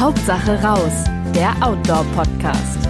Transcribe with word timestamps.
Hauptsache 0.00 0.58
raus, 0.62 1.04
der 1.34 1.54
Outdoor-Podcast. 1.60 2.88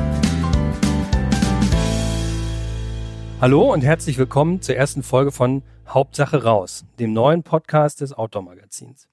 Hallo 3.40 3.72
und 3.72 3.81
herzlich 3.81 4.17
willkommen 4.17 4.63
zur 4.63 4.76
ersten 4.76 5.02
Folge 5.02 5.33
von 5.33 5.65
Hauptsache 5.88 6.44
raus, 6.44 6.84
dem 7.00 7.12
neuen 7.12 7.42
Podcast 7.42 8.00
des 8.00 8.12
Outdoor-Magazins. 8.12 9.09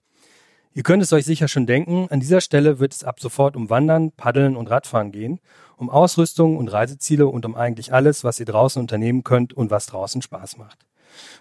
Ihr 0.76 0.84
könnt 0.84 1.02
es 1.02 1.12
euch 1.12 1.26
sicher 1.26 1.48
schon 1.48 1.66
denken, 1.66 2.06
an 2.12 2.20
dieser 2.20 2.40
Stelle 2.40 2.78
wird 2.78 2.94
es 2.94 3.04
ab 3.04 3.20
sofort 3.20 3.56
um 3.56 3.72
Wandern, 3.72 4.12
Paddeln 4.12 4.56
und 4.56 4.70
Radfahren 4.70 5.12
gehen, 5.12 5.40
um 5.76 5.90
Ausrüstung 5.90 6.56
und 6.56 6.68
Reiseziele 6.68 7.26
und 7.26 7.48
um 7.48 7.56
eigentlich 7.56 7.94
alles, 7.94 8.24
was 8.24 8.40
ihr 8.40 8.46
draußen 8.46 8.80
unternehmen 8.80 9.24
könnt 9.24 9.54
und 9.54 9.72
was 9.72 9.88
draußen 9.88 10.22
Spaß 10.22 10.58
macht. 10.58 10.86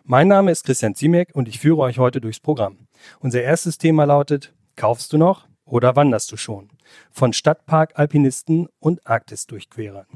Mein 0.05 0.29
Name 0.29 0.53
ist 0.53 0.65
Christian 0.65 0.95
Ziemek 0.95 1.35
und 1.35 1.49
ich 1.49 1.59
führe 1.59 1.83
euch 1.83 1.99
heute 1.99 2.23
durchs 2.23 2.41
Programm. 2.41 2.79
Unser 3.21 3.43
erstes 3.43 3.77
Thema 3.77 4.05
lautet, 4.05 4.55
kaufst 4.75 5.13
du 5.13 5.19
noch 5.19 5.47
oder 5.67 5.97
wanderst 5.97 6.33
du 6.33 6.37
schon? 6.37 6.71
Von 7.11 7.33
Stadtpark-Alpinisten 7.33 8.69
und 8.79 9.07
Arktis-Durchquerern. 9.07 10.07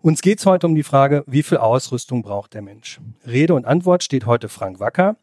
Uns 0.00 0.20
geht's 0.20 0.44
heute 0.44 0.66
um 0.66 0.74
die 0.74 0.82
Frage, 0.82 1.24
wie 1.26 1.42
viel 1.42 1.56
Ausrüstung 1.56 2.22
braucht 2.22 2.52
der 2.52 2.60
Mensch? 2.62 3.00
Rede 3.26 3.54
und 3.54 3.64
Antwort 3.64 4.04
steht 4.04 4.26
heute 4.26 4.50
Frank 4.50 4.78
Wacker. 4.78 5.16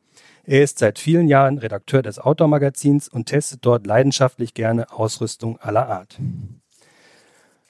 Er 0.43 0.63
ist 0.63 0.79
seit 0.79 0.98
vielen 0.98 1.27
Jahren 1.27 1.59
Redakteur 1.59 2.02
des 2.02 2.17
Outdoor-Magazins 2.17 3.07
und 3.07 3.27
testet 3.27 3.63
dort 3.63 3.85
leidenschaftlich 3.85 4.55
gerne 4.55 4.91
Ausrüstung 4.91 5.59
aller 5.59 5.88
Art. 5.88 6.17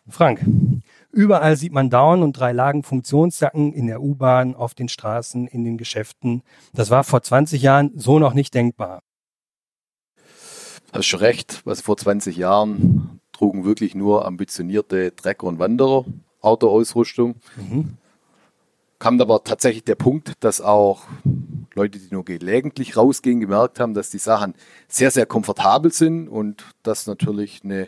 Frank, 0.07 0.41
überall 1.11 1.57
sieht 1.57 1.73
man 1.73 1.89
Down- 1.89 2.23
und 2.23 2.33
drei 2.33 2.53
Lagen 2.53 2.83
Funktionsjacken 2.83 3.73
in 3.73 3.87
der 3.87 4.01
U-Bahn, 4.01 4.55
auf 4.55 4.73
den 4.73 4.87
Straßen, 4.87 5.47
in 5.47 5.65
den 5.65 5.77
Geschäften. 5.77 6.43
Das 6.73 6.89
war 6.89 7.03
vor 7.03 7.21
20 7.21 7.61
Jahren 7.61 7.91
so 7.95 8.19
noch 8.19 8.33
nicht 8.33 8.53
denkbar. 8.53 9.01
Hast 10.93 11.05
schon 11.05 11.19
recht, 11.19 11.61
was 11.65 11.81
vor 11.81 11.97
20 11.97 12.37
Jahren 12.37 13.19
trugen 13.31 13.65
wirklich 13.65 13.95
nur 13.95 14.25
ambitionierte 14.25 15.15
Trecker 15.15 15.47
und 15.47 15.59
Wanderer 15.59 16.05
Autoausrüstung. 16.41 17.35
Mhm. 17.55 17.97
Kam 18.99 19.19
aber 19.19 19.43
tatsächlich 19.43 19.83
der 19.83 19.95
Punkt, 19.95 20.33
dass 20.41 20.61
auch 20.61 21.03
Leute, 21.73 21.97
die 21.97 22.13
nur 22.13 22.23
gelegentlich 22.23 22.97
rausgehen, 22.97 23.39
gemerkt 23.39 23.79
haben, 23.79 23.93
dass 23.93 24.11
die 24.11 24.19
Sachen 24.19 24.53
sehr, 24.87 25.09
sehr 25.09 25.25
komfortabel 25.25 25.91
sind 25.91 26.27
und 26.27 26.63
dass 26.83 27.07
natürlich 27.07 27.61
eine 27.63 27.87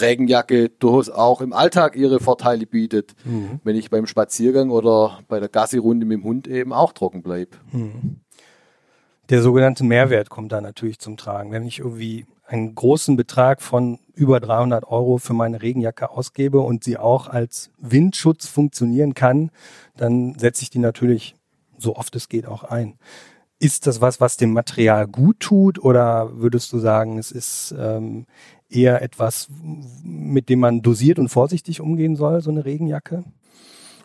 Regenjacke 0.00 0.68
durchaus 0.68 1.10
auch 1.10 1.40
im 1.40 1.52
Alltag 1.52 1.96
ihre 1.96 2.20
Vorteile 2.20 2.66
bietet, 2.66 3.14
mhm. 3.24 3.60
wenn 3.64 3.76
ich 3.76 3.90
beim 3.90 4.06
Spaziergang 4.06 4.70
oder 4.70 5.18
bei 5.28 5.40
der 5.40 5.48
Gassi-Runde 5.48 6.06
mit 6.06 6.18
dem 6.18 6.24
Hund 6.24 6.48
eben 6.48 6.72
auch 6.72 6.92
trocken 6.92 7.22
bleibe. 7.22 7.56
Mhm. 7.72 8.20
Der 9.30 9.42
sogenannte 9.42 9.84
Mehrwert 9.84 10.30
kommt 10.30 10.52
da 10.52 10.60
natürlich 10.60 10.98
zum 10.98 11.16
Tragen. 11.16 11.52
Wenn 11.52 11.66
ich 11.66 11.80
irgendwie 11.80 12.26
einen 12.46 12.74
großen 12.74 13.16
Betrag 13.16 13.60
von 13.60 13.98
über 14.14 14.40
300 14.40 14.86
Euro 14.86 15.18
für 15.18 15.34
meine 15.34 15.60
Regenjacke 15.60 16.10
ausgebe 16.10 16.60
und 16.60 16.82
sie 16.82 16.96
auch 16.96 17.28
als 17.28 17.70
Windschutz 17.78 18.46
funktionieren 18.46 19.12
kann, 19.12 19.50
dann 19.96 20.38
setze 20.38 20.62
ich 20.62 20.70
die 20.70 20.78
natürlich 20.78 21.34
so 21.76 21.94
oft 21.96 22.16
es 22.16 22.28
geht 22.28 22.46
auch 22.46 22.64
ein. 22.64 22.98
Ist 23.60 23.86
das 23.86 24.00
was, 24.00 24.20
was 24.20 24.36
dem 24.36 24.52
Material 24.52 25.06
gut 25.06 25.40
tut 25.40 25.78
oder 25.78 26.30
würdest 26.38 26.72
du 26.72 26.78
sagen, 26.78 27.18
es 27.18 27.30
ist 27.30 27.74
ähm, 27.78 28.26
eher 28.68 29.02
etwas, 29.02 29.48
mit 30.02 30.48
dem 30.48 30.60
man 30.60 30.80
dosiert 30.82 31.18
und 31.18 31.28
vorsichtig 31.28 31.80
umgehen 31.80 32.16
soll, 32.16 32.40
so 32.40 32.50
eine 32.50 32.64
Regenjacke? 32.64 33.24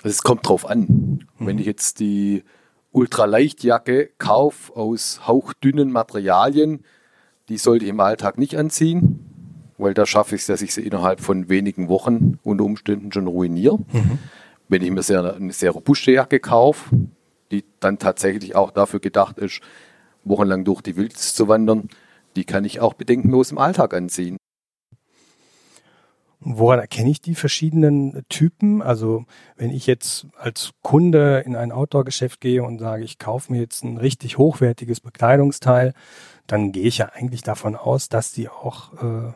Es 0.04 0.22
kommt 0.22 0.48
drauf 0.48 0.70
an. 0.70 0.80
Mhm. 1.38 1.48
Wenn 1.48 1.60
ich 1.60 1.66
jetzt 1.66 2.00
die 2.00 2.44
Ultraleichtjacke 2.94 4.12
kaufe 4.18 4.76
aus 4.76 5.28
hauchdünnen 5.28 5.92
Materialien, 5.92 6.84
die 7.50 7.58
sollte 7.58 7.86
ich 7.86 7.92
im 7.92 8.00
Alltag 8.00 8.38
nicht 8.38 8.56
anziehen, 8.58 9.20
weil 9.78 9.94
da 9.94 10.06
schaffe 10.06 10.36
ich 10.36 10.42
es, 10.42 10.48
dass 10.48 10.62
ich 10.62 10.74
sie 10.74 10.82
innerhalb 10.82 11.20
von 11.20 11.50
wenigen 11.50 11.90
Wochen 11.90 12.40
unter 12.44 12.64
Umständen 12.64 13.12
schon 13.12 13.28
ruiniere. 13.28 13.80
Mhm. 13.92 14.20
Wenn 14.70 14.82
ich 14.82 14.92
mir 14.92 15.04
sehr, 15.04 15.36
eine 15.36 15.52
sehr 15.52 15.72
robuste 15.72 16.12
Jacke 16.12 16.40
kaufe, 16.40 16.96
die 17.52 17.66
dann 17.80 18.00
tatsächlich 18.00 18.56
auch 18.56 18.72
dafür 18.72 19.00
gedacht 19.00 19.38
ist, 19.38 19.60
wochenlang 20.24 20.64
durch 20.64 20.82
die 20.82 20.96
Wildnis 20.96 21.36
zu 21.36 21.48
wandern, 21.48 21.90
die 22.36 22.46
kann 22.46 22.64
ich 22.64 22.80
auch 22.80 22.94
bedenkenlos 22.94 23.52
im 23.52 23.58
Alltag 23.58 23.94
anziehen. 23.94 24.38
Woran 26.46 26.80
erkenne 26.80 27.10
ich 27.10 27.22
die 27.22 27.36
verschiedenen 27.36 28.24
Typen? 28.28 28.82
Also 28.82 29.26
wenn 29.56 29.72
ich 29.72 29.88
jetzt 29.88 30.28
als 30.38 30.72
Kunde 30.82 31.44
in 31.46 31.56
ein 31.56 31.72
Outdoor-Geschäft 31.72 32.42
gehe 32.42 32.64
und 32.64 32.80
sage, 32.80 33.04
ich 33.04 33.18
kaufe 33.18 33.52
mir 33.52 33.60
jetzt 33.60 33.84
ein 33.84 33.98
richtig 33.98 34.38
hochwertiges 34.38 35.00
Bekleidungsteil, 35.00 35.94
dann 36.46 36.74
gehe 36.74 36.84
ich 36.84 36.98
ja 36.98 37.12
eigentlich 37.14 37.44
davon 37.44 37.76
aus, 37.76 38.10
dass 38.10 38.34
die 38.34 38.50
auch 38.50 38.94
äh, 39.02 39.34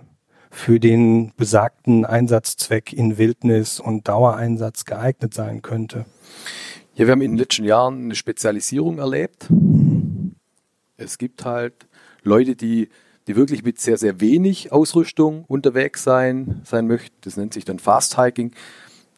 für 0.50 0.80
den 0.80 1.34
besagten 1.38 2.06
Einsatzzweck 2.06 2.92
in 2.92 3.18
Wildnis 3.18 3.80
und 3.80 4.08
Dauereinsatz 4.08 4.86
geeignet 4.86 5.34
sein 5.34 5.62
könnte. 5.62 6.06
Ja, 6.96 7.06
wir 7.06 7.12
haben 7.12 7.22
in 7.22 7.32
den 7.32 7.38
letzten 7.38 7.64
Jahren 7.64 8.06
eine 8.06 8.16
Spezialisierung 8.16 8.98
erlebt. 8.98 9.50
Es 10.98 11.18
gibt 11.18 11.46
halt 11.46 11.88
Leute, 12.24 12.56
die 12.56 12.90
die 13.28 13.36
wirklich 13.36 13.64
mit 13.64 13.80
sehr, 13.80 13.98
sehr 13.98 14.22
wenig 14.22 14.72
Ausrüstung 14.72 15.44
unterwegs 15.48 16.04
sein, 16.04 16.62
sein 16.64 16.88
möchten. 16.88 17.16
Das 17.22 17.38
nennt 17.38 17.54
sich 17.54 17.66
dann 17.66 17.80
Fast 17.80 18.18
Hiking. 18.18 18.54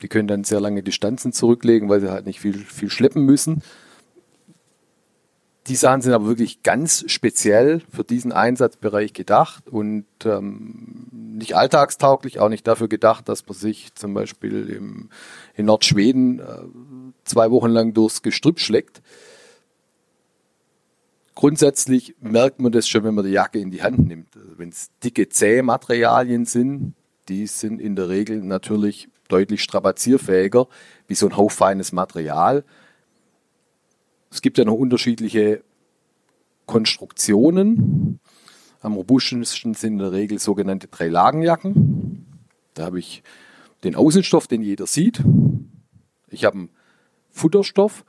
Die 0.01 0.07
können 0.07 0.27
dann 0.27 0.43
sehr 0.43 0.59
lange 0.59 0.81
Distanzen 0.81 1.31
zurücklegen, 1.31 1.89
weil 1.89 2.01
sie 2.01 2.11
halt 2.11 2.25
nicht 2.25 2.39
viel, 2.39 2.57
viel 2.57 2.89
schleppen 2.89 3.23
müssen. 3.25 3.61
Die 5.67 5.75
Sachen 5.75 6.01
sind 6.01 6.13
aber 6.13 6.25
wirklich 6.25 6.63
ganz 6.63 7.03
speziell 7.07 7.81
für 7.93 8.03
diesen 8.03 8.31
Einsatzbereich 8.31 9.13
gedacht 9.13 9.67
und 9.67 10.05
ähm, 10.25 11.05
nicht 11.11 11.55
alltagstauglich, 11.55 12.39
auch 12.39 12.49
nicht 12.49 12.65
dafür 12.65 12.87
gedacht, 12.87 13.29
dass 13.29 13.45
man 13.45 13.55
sich 13.55 13.93
zum 13.93 14.15
Beispiel 14.15 14.67
im, 14.69 15.09
in 15.53 15.67
Nordschweden 15.67 16.39
äh, 16.39 16.43
zwei 17.23 17.51
Wochen 17.51 17.69
lang 17.69 17.93
durchs 17.93 18.23
Gestrüpp 18.23 18.59
schlägt 18.59 19.03
grundsätzlich 21.39 22.17
merkt 22.19 22.59
man 22.59 22.73
das 22.73 22.85
schon, 22.85 23.05
wenn 23.05 23.15
man 23.15 23.23
die 23.23 23.31
Jacke 23.31 23.59
in 23.59 23.71
die 23.71 23.81
Hand 23.81 24.05
nimmt. 24.05 24.35
Also 24.35 24.57
wenn 24.57 24.67
es 24.67 24.89
dicke, 25.01 25.29
zähe 25.29 25.63
Materialien 25.63 26.43
sind, 26.43 26.95
die 27.29 27.47
sind 27.47 27.79
in 27.79 27.95
der 27.95 28.09
Regel 28.09 28.43
natürlich 28.43 29.07
deutlich 29.29 29.63
strapazierfähiger 29.63 30.67
wie 31.07 31.15
so 31.15 31.27
ein 31.27 31.37
hauchfeines 31.37 31.93
Material. 31.93 32.65
Es 34.29 34.41
gibt 34.41 34.57
ja 34.57 34.65
noch 34.65 34.73
unterschiedliche 34.73 35.63
Konstruktionen. 36.65 38.19
Am 38.81 38.95
robustesten 38.95 39.75
sind 39.75 39.93
in 39.93 39.99
der 39.99 40.11
Regel 40.11 40.39
sogenannte 40.39 40.87
Drei-Lagen-Jacken. 40.87 42.25
Da 42.73 42.83
habe 42.83 42.99
ich 42.99 43.23
den 43.85 43.95
Außenstoff, 43.95 44.47
den 44.47 44.61
jeder 44.61 44.87
sieht. 44.87 45.23
Ich 46.27 46.43
habe 46.43 46.57
einen 46.57 46.69
Futterstoff 47.29 48.03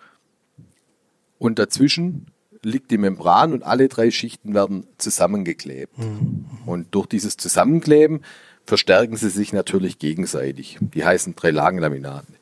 und 1.38 1.60
dazwischen 1.60 2.26
liegt 2.62 2.90
die 2.90 2.98
Membran 2.98 3.52
und 3.52 3.62
alle 3.62 3.88
drei 3.88 4.10
Schichten 4.10 4.54
werden 4.54 4.86
zusammengeklebt. 4.98 5.98
Mhm. 5.98 6.46
Und 6.66 6.94
durch 6.94 7.06
dieses 7.06 7.36
Zusammenkleben 7.36 8.20
verstärken 8.64 9.16
sie 9.16 9.30
sich 9.30 9.52
natürlich 9.52 9.98
gegenseitig. 9.98 10.78
Die 10.80 11.04
heißen 11.04 11.34
drei 11.34 11.50
Lagenlaminaten. 11.50 12.34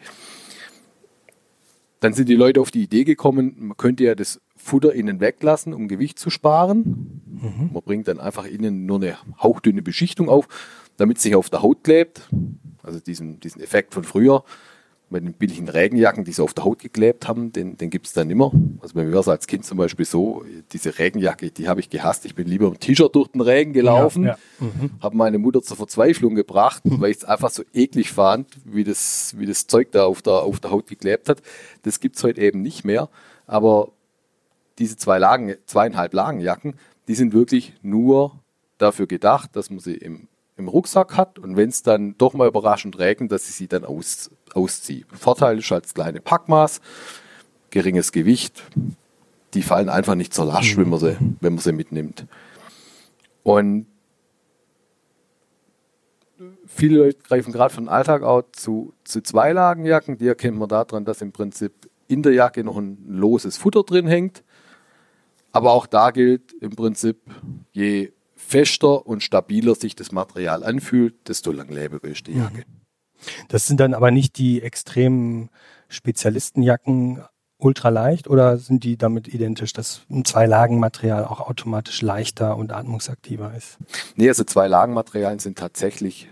Dann 2.00 2.12
sind 2.12 2.28
die 2.28 2.36
Leute 2.36 2.60
auf 2.60 2.70
die 2.70 2.82
Idee 2.82 3.04
gekommen, 3.04 3.56
man 3.58 3.76
könnte 3.76 4.04
ja 4.04 4.14
das 4.14 4.40
Futter 4.56 4.92
innen 4.92 5.20
weglassen, 5.20 5.74
um 5.74 5.88
Gewicht 5.88 6.18
zu 6.18 6.30
sparen. 6.30 7.22
Mhm. 7.26 7.70
Man 7.72 7.82
bringt 7.82 8.08
dann 8.08 8.20
einfach 8.20 8.44
innen 8.44 8.86
nur 8.86 8.98
eine 8.98 9.16
hauchdünne 9.42 9.82
Beschichtung 9.82 10.28
auf, 10.28 10.46
damit 10.96 11.16
es 11.16 11.22
sich 11.24 11.34
auf 11.34 11.50
der 11.50 11.62
Haut 11.62 11.82
klebt. 11.82 12.28
Also 12.82 13.00
diesen, 13.00 13.40
diesen 13.40 13.60
Effekt 13.62 13.94
von 13.94 14.04
früher 14.04 14.44
bei 15.10 15.20
den 15.20 15.32
billigen 15.32 15.68
Regenjacken, 15.68 16.24
die 16.24 16.32
sie 16.32 16.42
auf 16.42 16.52
der 16.52 16.64
Haut 16.64 16.80
geklebt 16.80 17.28
haben, 17.28 17.52
den, 17.52 17.76
den 17.76 17.88
gibt 17.88 18.06
es 18.06 18.12
dann 18.12 18.28
immer. 18.28 18.52
Also 18.80 18.94
bei 18.94 19.04
mir 19.04 19.12
war 19.12 19.20
es 19.20 19.28
als 19.28 19.46
Kind 19.46 19.64
zum 19.64 19.78
Beispiel 19.78 20.04
so, 20.04 20.44
diese 20.72 20.98
Regenjacke, 20.98 21.50
die 21.50 21.68
habe 21.68 21.80
ich 21.80 21.88
gehasst. 21.88 22.26
Ich 22.26 22.34
bin 22.34 22.46
lieber 22.46 22.66
im 22.66 22.78
T-Shirt 22.78 23.14
durch 23.14 23.28
den 23.28 23.40
Regen 23.40 23.72
gelaufen, 23.72 24.24
ja, 24.24 24.36
ja. 24.60 24.66
Mhm. 24.66 24.90
habe 25.00 25.16
meine 25.16 25.38
Mutter 25.38 25.62
zur 25.62 25.76
Verzweiflung 25.76 26.34
gebracht, 26.34 26.84
mhm. 26.84 27.00
weil 27.00 27.10
ich 27.10 27.18
es 27.18 27.24
einfach 27.24 27.50
so 27.50 27.62
eklig 27.72 28.12
fand, 28.12 28.48
wie 28.64 28.84
das, 28.84 29.34
wie 29.38 29.46
das 29.46 29.66
Zeug 29.66 29.92
da 29.92 30.04
auf 30.04 30.20
der, 30.20 30.34
auf 30.34 30.60
der 30.60 30.70
Haut 30.70 30.86
geklebt 30.86 31.28
hat. 31.28 31.42
Das 31.82 32.00
gibt 32.00 32.16
es 32.16 32.24
heute 32.24 32.40
eben 32.40 32.60
nicht 32.60 32.84
mehr. 32.84 33.08
Aber 33.46 33.92
diese 34.78 34.96
zwei 34.96 35.18
Lagen, 35.18 35.54
zweieinhalb 35.64 36.12
Lagenjacken, 36.12 36.74
die 37.08 37.14
sind 37.14 37.32
wirklich 37.32 37.72
nur 37.82 38.38
dafür 38.76 39.06
gedacht, 39.06 39.56
dass 39.56 39.70
man 39.70 39.80
sie 39.80 39.94
im 39.94 40.28
im 40.58 40.68
Rucksack 40.68 41.16
hat 41.16 41.38
und 41.38 41.56
wenn 41.56 41.68
es 41.68 41.82
dann 41.82 42.18
doch 42.18 42.34
mal 42.34 42.48
überraschend 42.48 42.98
regnet, 42.98 43.30
dass 43.30 43.48
ich 43.48 43.54
sie 43.54 43.68
dann 43.68 43.84
aus, 43.84 44.30
ausziehe. 44.58 45.04
Vorteil 45.12 45.58
ist 45.58 45.72
als 45.72 45.94
kleine 45.94 46.20
Packmaß, 46.20 46.80
geringes 47.70 48.12
Gewicht, 48.12 48.62
die 49.54 49.62
fallen 49.62 49.88
einfach 49.88 50.14
nicht 50.14 50.34
zur 50.34 50.46
Last, 50.46 50.76
wenn 50.76 50.88
man 50.88 51.00
sie, 51.00 51.16
wenn 51.40 51.54
man 51.54 51.62
sie 51.62 51.72
mitnimmt. 51.72 52.26
Und 53.42 53.86
viele 56.66 56.98
Leute 56.98 57.18
greifen 57.26 57.52
gerade 57.52 57.74
von 57.74 57.88
Alltag 57.88 58.22
auch 58.22 58.42
zu, 58.52 58.94
zu 59.04 59.22
Zweilagenjacken. 59.22 60.18
Die 60.18 60.28
erkennt 60.28 60.58
man 60.58 60.68
daran, 60.68 61.04
dass 61.04 61.22
im 61.22 61.32
Prinzip 61.32 61.72
in 62.06 62.22
der 62.22 62.32
Jacke 62.32 62.64
noch 62.64 62.76
ein 62.76 62.98
loses 63.08 63.56
Futter 63.56 63.82
drin 63.82 64.06
hängt. 64.06 64.42
Aber 65.52 65.72
auch 65.72 65.86
da 65.86 66.10
gilt 66.10 66.52
im 66.60 66.76
Prinzip, 66.76 67.18
je 67.72 68.12
fester 68.36 69.06
und 69.06 69.22
stabiler 69.22 69.74
sich 69.74 69.96
das 69.96 70.12
Material 70.12 70.62
anfühlt, 70.62 71.14
desto 71.26 71.52
langlebiger 71.52 72.08
ist 72.08 72.26
die 72.26 72.32
Mhm. 72.32 72.77
Das 73.48 73.66
sind 73.66 73.80
dann 73.80 73.94
aber 73.94 74.10
nicht 74.10 74.38
die 74.38 74.62
extremen 74.62 75.50
Spezialistenjacken 75.88 77.22
ultraleicht 77.58 78.28
oder 78.28 78.56
sind 78.56 78.84
die 78.84 78.96
damit 78.96 79.26
identisch, 79.26 79.72
dass 79.72 80.02
ein 80.10 80.24
Zwei-Lagen-Material 80.24 81.24
auch 81.24 81.40
automatisch 81.40 82.02
leichter 82.02 82.56
und 82.56 82.72
atmungsaktiver 82.72 83.52
ist? 83.56 83.78
Nee, 84.14 84.28
also 84.28 84.44
zwei 84.44 84.68
Lagenmaterialien 84.68 85.40
sind 85.40 85.58
tatsächlich 85.58 86.28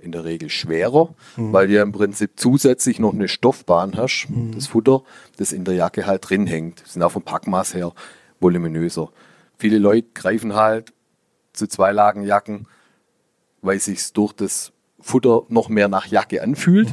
in 0.00 0.12
der 0.12 0.24
Regel 0.24 0.48
schwerer, 0.48 1.14
weil 1.36 1.66
du 1.66 1.74
ja 1.74 1.82
im 1.82 1.92
Prinzip 1.92 2.32
zusätzlich 2.36 3.00
noch 3.00 3.12
eine 3.12 3.26
Stoffbahn 3.26 3.96
hast, 3.96 4.28
das 4.54 4.68
Futter, 4.68 5.02
das 5.36 5.52
in 5.52 5.64
der 5.64 5.74
Jacke 5.74 6.06
halt 6.06 6.28
drin 6.28 6.46
hängt. 6.46 6.86
Sind 6.86 7.02
auch 7.02 7.12
vom 7.12 7.22
Packmaß 7.22 7.74
her 7.74 7.92
voluminöser. 8.38 9.10
Viele 9.58 9.78
Leute 9.78 10.08
greifen 10.14 10.54
halt 10.54 10.92
zu 11.52 11.66
zwei 11.66 11.90
Lagenjacken, 11.90 12.68
weil 13.60 13.80
sich 13.80 14.12
durch 14.12 14.32
das 14.32 14.72
Futter 15.00 15.42
noch 15.48 15.68
mehr 15.68 15.88
nach 15.88 16.06
Jacke 16.06 16.42
anfühlt, 16.42 16.88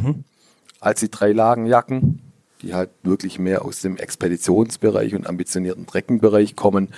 als 0.79 0.99
die 0.99 1.11
drei 1.11 1.31
Lagenjacken, 1.31 2.21
die 2.61 2.73
halt 2.73 2.89
wirklich 3.03 3.39
mehr 3.39 3.65
aus 3.65 3.81
dem 3.81 3.97
Expeditionsbereich 3.97 5.15
und 5.15 5.27
ambitionierten 5.27 5.85
Treckenbereich 5.85 6.55
kommen. 6.55 6.89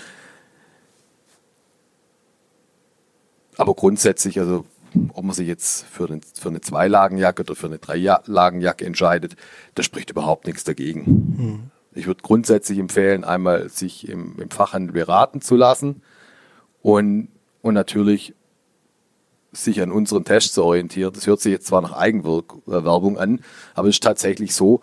Aber 3.58 3.74
grundsätzlich, 3.74 4.40
also 4.40 4.66
ob 5.14 5.24
man 5.24 5.36
sich 5.36 5.48
jetzt 5.48 5.86
für, 5.86 6.08
den, 6.08 6.22
für 6.22 6.50
eine 6.50 6.62
Zweilagenjacke 6.62 7.44
oder 7.44 7.56
für 7.56 7.68
eine 7.68 7.78
Dreilagenjacke 7.78 8.86
entscheidet, 8.86 9.36
da 9.76 9.84
spricht 9.84 10.10
überhaupt 10.10 10.48
nichts 10.48 10.64
dagegen. 10.64 11.72
Ich 11.94 12.08
würde 12.08 12.22
grundsätzlich 12.22 12.80
empfehlen, 12.80 13.24
einmal 13.24 13.70
sich 13.70 14.08
im, 14.08 14.40
im 14.40 14.50
Fachhandel 14.50 14.94
beraten 14.94 15.42
zu 15.42 15.56
lassen 15.56 16.02
und, 16.82 17.30
und 17.62 17.74
natürlich 17.74 18.34
sich 19.52 19.82
an 19.82 19.92
unseren 19.92 20.26
Tests 20.26 20.54
zu 20.54 20.64
orientieren. 20.64 21.14
Das 21.14 21.28
hört 21.28 21.42
sich 21.42 21.52
jetzt 21.52 21.68
zwar 21.68 21.82
nach 21.82 21.94
Eigenwerbung 21.94 23.18
an, 23.18 23.42
aber 23.74 23.88
es 23.88 23.96
ist 23.96 24.04
tatsächlich 24.04 24.54
so, 24.54 24.82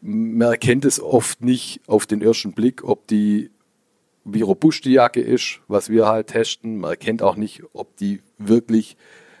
man 0.00 0.48
erkennt 0.48 0.84
es 0.84 1.00
oft 1.00 1.42
nicht 1.42 1.80
auf 1.86 2.06
den 2.06 2.22
ersten 2.22 2.52
Blick, 2.52 2.84
ob 2.84 3.06
die 3.08 3.50
wie 4.24 4.42
robust 4.42 4.84
die 4.84 4.92
Jacke 4.92 5.20
ist, 5.20 5.60
was 5.68 5.88
wir 5.88 6.06
halt 6.06 6.28
testen. 6.28 6.78
Man 6.78 6.90
erkennt 6.90 7.22
auch 7.22 7.36
nicht, 7.36 7.62
ob 7.72 7.96
die 7.96 8.20
wirklich 8.36 8.96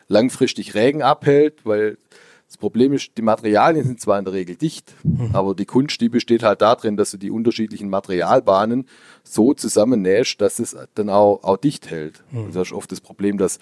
langfristig 0.08 0.74
Regen 0.74 1.02
abhält, 1.02 1.64
weil 1.64 1.98
das 2.46 2.56
Problem 2.56 2.94
ist, 2.94 3.10
die 3.18 3.22
Materialien 3.22 3.84
sind 3.84 4.00
zwar 4.00 4.18
in 4.18 4.24
der 4.24 4.32
Regel 4.32 4.56
dicht, 4.56 4.94
aber 5.34 5.54
die 5.54 5.66
Kunst, 5.66 6.00
die 6.00 6.08
besteht 6.08 6.42
halt 6.42 6.62
darin, 6.62 6.96
dass 6.96 7.10
du 7.10 7.18
die 7.18 7.30
unterschiedlichen 7.30 7.90
Materialbahnen 7.90 8.86
so 9.22 9.52
zusammennähst, 9.52 10.40
dass 10.40 10.58
es 10.58 10.74
dann 10.94 11.10
auch, 11.10 11.44
auch 11.44 11.58
dicht 11.58 11.90
hält. 11.90 12.24
Und 12.32 12.56
das 12.56 12.68
ist 12.68 12.72
oft 12.72 12.90
das 12.90 13.02
Problem, 13.02 13.36
dass 13.36 13.58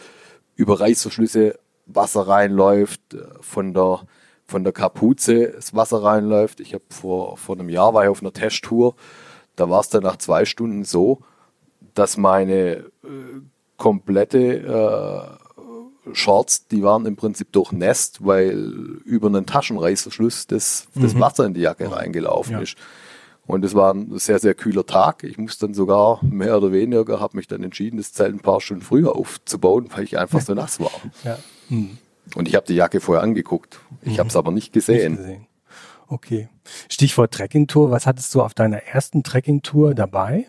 über 0.56 0.81
Reißverschlüsse 0.81 1.58
Wasser 1.87 2.26
reinläuft, 2.26 3.14
äh, 3.14 3.19
von 3.41 3.73
der, 3.75 4.00
von 4.47 4.64
der 4.64 4.73
Kapuze 4.73 5.53
das 5.53 5.75
Wasser 5.75 6.03
reinläuft. 6.03 6.61
Ich 6.61 6.75
habe 6.75 6.85
vor, 6.91 7.37
vor 7.37 7.55
einem 7.56 7.69
Jahr 7.69 7.94
war 7.94 8.05
ich 8.05 8.11
auf 8.11 8.20
einer 8.23 8.32
Testtour, 8.32 8.94
da 9.55 9.70
war 9.70 9.81
es 9.81 9.88
dann 9.88 10.03
nach 10.03 10.17
zwei 10.17 10.44
Stunden 10.44 10.85
so, 10.85 11.20
dass 11.94 12.17
meine 12.17 12.76
äh, 13.05 13.41
komplette 13.76 15.38
äh, 16.08 16.12
Shorts, 16.12 16.69
die 16.69 16.82
waren 16.82 17.05
im 17.06 17.17
Prinzip 17.17 17.53
durchnässt, 17.53 18.25
weil 18.25 18.56
über 19.05 19.26
einen 19.29 19.44
Taschenreißverschluss 19.47 20.47
das, 20.47 20.87
das 20.94 21.19
Wasser 21.19 21.44
in 21.47 21.55
die 21.55 21.62
Jacke 21.62 21.91
reingelaufen 21.91 22.53
Ja. 22.55 22.61
ist. 22.61 22.76
Und 23.46 23.64
es 23.64 23.75
war 23.75 23.94
ein 23.94 24.19
sehr, 24.19 24.38
sehr 24.38 24.54
kühler 24.54 24.87
Tag. 24.87 25.22
Ich 25.22 25.38
musste 25.38 25.66
dann 25.66 25.75
sogar 25.75 26.22
mehr 26.25 26.56
oder 26.56 26.72
weniger, 26.72 27.20
habe 27.20 27.37
mich 27.37 27.46
dann 27.46 27.62
entschieden, 27.62 27.98
das 27.98 28.12
Zelt 28.12 28.34
ein 28.34 28.40
paar 28.40 28.60
Stunden 28.60 28.82
früher 28.82 29.14
aufzubauen, 29.14 29.88
weil 29.94 30.04
ich 30.04 30.19
einfach 30.19 30.40
so 30.40 30.54
nass 30.54 30.81
war. 30.81 30.90
Ja. 31.22 31.38
Und 31.69 32.48
ich 32.48 32.56
habe 32.56 32.66
die 32.66 32.75
Jacke 32.75 33.00
vorher 33.00 33.22
angeguckt. 33.22 33.78
Ich 34.02 34.19
habe 34.19 34.28
es 34.28 34.37
aber 34.37 34.50
nicht 34.50 34.72
gesehen. 34.72 35.12
Nicht 35.12 35.22
gesehen. 35.22 35.46
Okay. 36.08 36.48
Stichwort 36.88 37.34
Trekkingtour. 37.34 37.90
Was 37.90 38.06
hattest 38.06 38.34
du 38.34 38.43
auf 38.43 38.54
deiner 38.54 38.78
ersten 38.78 39.22
Trekkingtour 39.22 39.94
dabei? 39.94 40.46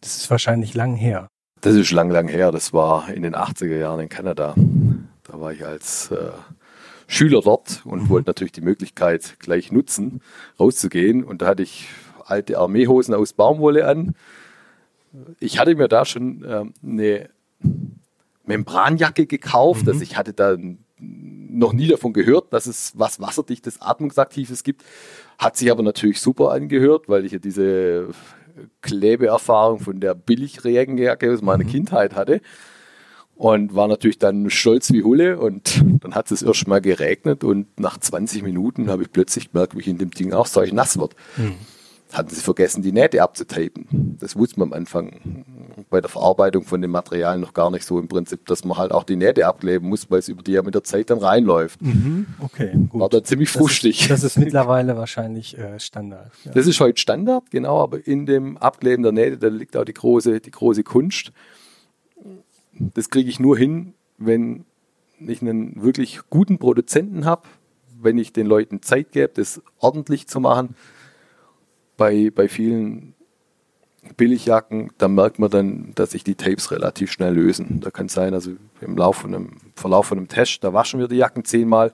Das 0.00 0.16
ist 0.16 0.30
wahrscheinlich 0.30 0.74
lang 0.74 0.94
her. 0.94 1.28
Das 1.60 1.74
ist 1.74 1.90
lang, 1.90 2.10
lang 2.10 2.28
her. 2.28 2.52
Das 2.52 2.72
war 2.72 3.08
in 3.10 3.22
den 3.22 3.34
80er 3.34 3.78
Jahren 3.78 4.00
in 4.00 4.08
Kanada. 4.08 4.54
Da 5.24 5.40
war 5.40 5.52
ich 5.52 5.64
als 5.64 6.10
äh, 6.10 6.30
Schüler 7.10 7.40
dort 7.40 7.82
und 7.84 8.10
wollte 8.10 8.28
natürlich 8.28 8.52
die 8.52 8.60
Möglichkeit 8.60 9.40
gleich 9.40 9.72
nutzen, 9.72 10.20
rauszugehen. 10.60 11.24
Und 11.24 11.42
da 11.42 11.46
hatte 11.46 11.62
ich 11.62 11.88
alte 12.24 12.58
Armeehosen 12.58 13.14
aus 13.14 13.32
Baumwolle 13.32 13.88
an. 13.88 14.14
Ich 15.40 15.58
hatte 15.58 15.74
mir 15.74 15.88
da 15.88 16.04
schon 16.04 16.44
ähm, 16.46 16.74
eine 16.82 17.30
Membranjacke 18.44 19.26
gekauft. 19.26 19.88
Also 19.88 20.02
ich 20.02 20.18
hatte 20.18 20.34
da 20.34 20.56
noch 20.98 21.72
nie 21.72 21.88
davon 21.88 22.12
gehört, 22.12 22.52
dass 22.52 22.66
es 22.66 22.92
was 22.94 23.20
wasserdichtes, 23.20 23.80
atmungsaktives 23.80 24.62
gibt. 24.62 24.84
Hat 25.38 25.56
sich 25.56 25.70
aber 25.70 25.82
natürlich 25.82 26.20
super 26.20 26.50
angehört, 26.52 27.08
weil 27.08 27.24
ich 27.24 27.32
ja 27.32 27.38
diese 27.38 28.08
Klebeerfahrung 28.82 29.80
von 29.80 29.98
der 29.98 30.14
Billigregenjacke 30.14 31.32
aus 31.32 31.40
meiner 31.40 31.64
Kindheit 31.64 32.14
hatte. 32.14 32.42
Und 33.38 33.76
war 33.76 33.86
natürlich 33.86 34.18
dann 34.18 34.50
stolz 34.50 34.92
wie 34.92 35.04
Hulle 35.04 35.38
und 35.38 35.84
dann 36.00 36.16
hat 36.16 36.28
es 36.32 36.42
erst 36.42 36.66
mal 36.66 36.80
geregnet 36.80 37.44
und 37.44 37.66
nach 37.78 37.96
20 37.96 38.42
Minuten 38.42 38.90
habe 38.90 39.04
ich 39.04 39.12
plötzlich 39.12 39.52
gemerkt, 39.52 39.76
wie 39.76 39.80
ich 39.80 39.86
in 39.86 39.96
dem 39.96 40.10
Ding 40.10 40.32
auch 40.32 40.46
solch 40.46 40.72
nass 40.72 40.98
wird. 40.98 41.14
Hatten 42.12 42.34
sie 42.34 42.40
vergessen, 42.40 42.82
die 42.82 42.90
Nähte 42.90 43.22
abzutapen. 43.22 44.16
Das 44.18 44.34
wusste 44.34 44.58
man 44.58 44.70
am 44.70 44.72
Anfang 44.72 45.44
bei 45.88 46.00
der 46.00 46.10
Verarbeitung 46.10 46.64
von 46.64 46.82
dem 46.82 46.90
Material 46.90 47.38
noch 47.38 47.54
gar 47.54 47.70
nicht 47.70 47.84
so 47.84 48.00
im 48.00 48.08
Prinzip, 48.08 48.44
dass 48.46 48.64
man 48.64 48.76
halt 48.76 48.90
auch 48.90 49.04
die 49.04 49.14
Nähte 49.14 49.46
abkleben 49.46 49.88
muss, 49.88 50.10
weil 50.10 50.18
es 50.18 50.28
über 50.28 50.42
die 50.42 50.52
ja 50.52 50.62
mit 50.62 50.74
der 50.74 50.82
Zeit 50.82 51.10
dann 51.10 51.18
reinläuft. 51.18 51.78
Okay, 52.40 52.72
gut. 52.88 53.00
War 53.00 53.08
da 53.08 53.22
ziemlich 53.22 53.50
frustig. 53.50 54.08
Das 54.08 54.18
ist, 54.18 54.24
das 54.24 54.36
ist 54.36 54.38
mittlerweile 54.38 54.96
wahrscheinlich 54.96 55.56
äh, 55.56 55.78
Standard. 55.78 56.32
Ja. 56.44 56.50
Das 56.50 56.66
ist 56.66 56.80
heute 56.80 57.00
Standard, 57.00 57.52
genau, 57.52 57.80
aber 57.84 58.04
in 58.04 58.26
dem 58.26 58.56
Abkleben 58.56 59.04
der 59.04 59.12
Nähte, 59.12 59.38
da 59.38 59.46
liegt 59.46 59.76
auch 59.76 59.84
die 59.84 59.94
große, 59.94 60.40
die 60.40 60.50
große 60.50 60.82
Kunst. 60.82 61.30
Das 62.78 63.10
kriege 63.10 63.28
ich 63.28 63.40
nur 63.40 63.56
hin, 63.56 63.94
wenn 64.16 64.64
ich 65.20 65.42
einen 65.42 65.82
wirklich 65.82 66.20
guten 66.30 66.58
Produzenten 66.58 67.24
habe, 67.24 67.42
wenn 68.00 68.18
ich 68.18 68.32
den 68.32 68.46
Leuten 68.46 68.82
Zeit 68.82 69.12
gebe, 69.12 69.32
das 69.34 69.60
ordentlich 69.78 70.28
zu 70.28 70.40
machen. 70.40 70.76
Bei, 71.96 72.30
bei 72.30 72.48
vielen 72.48 73.14
Billigjacken, 74.16 74.92
da 74.98 75.08
merkt 75.08 75.38
man 75.38 75.50
dann, 75.50 75.92
dass 75.96 76.12
sich 76.12 76.22
die 76.22 76.36
Tapes 76.36 76.70
relativ 76.70 77.10
schnell 77.10 77.34
lösen. 77.34 77.80
Da 77.80 77.90
kann 77.90 78.08
sein, 78.08 78.34
also 78.34 78.52
im 78.80 78.96
Lauf 78.96 79.16
von 79.16 79.34
einem, 79.34 79.56
Verlauf 79.74 80.06
von 80.06 80.18
einem 80.18 80.28
Test, 80.28 80.62
da 80.62 80.72
waschen 80.72 81.00
wir 81.00 81.08
die 81.08 81.16
Jacken 81.16 81.44
zehnmal 81.44 81.92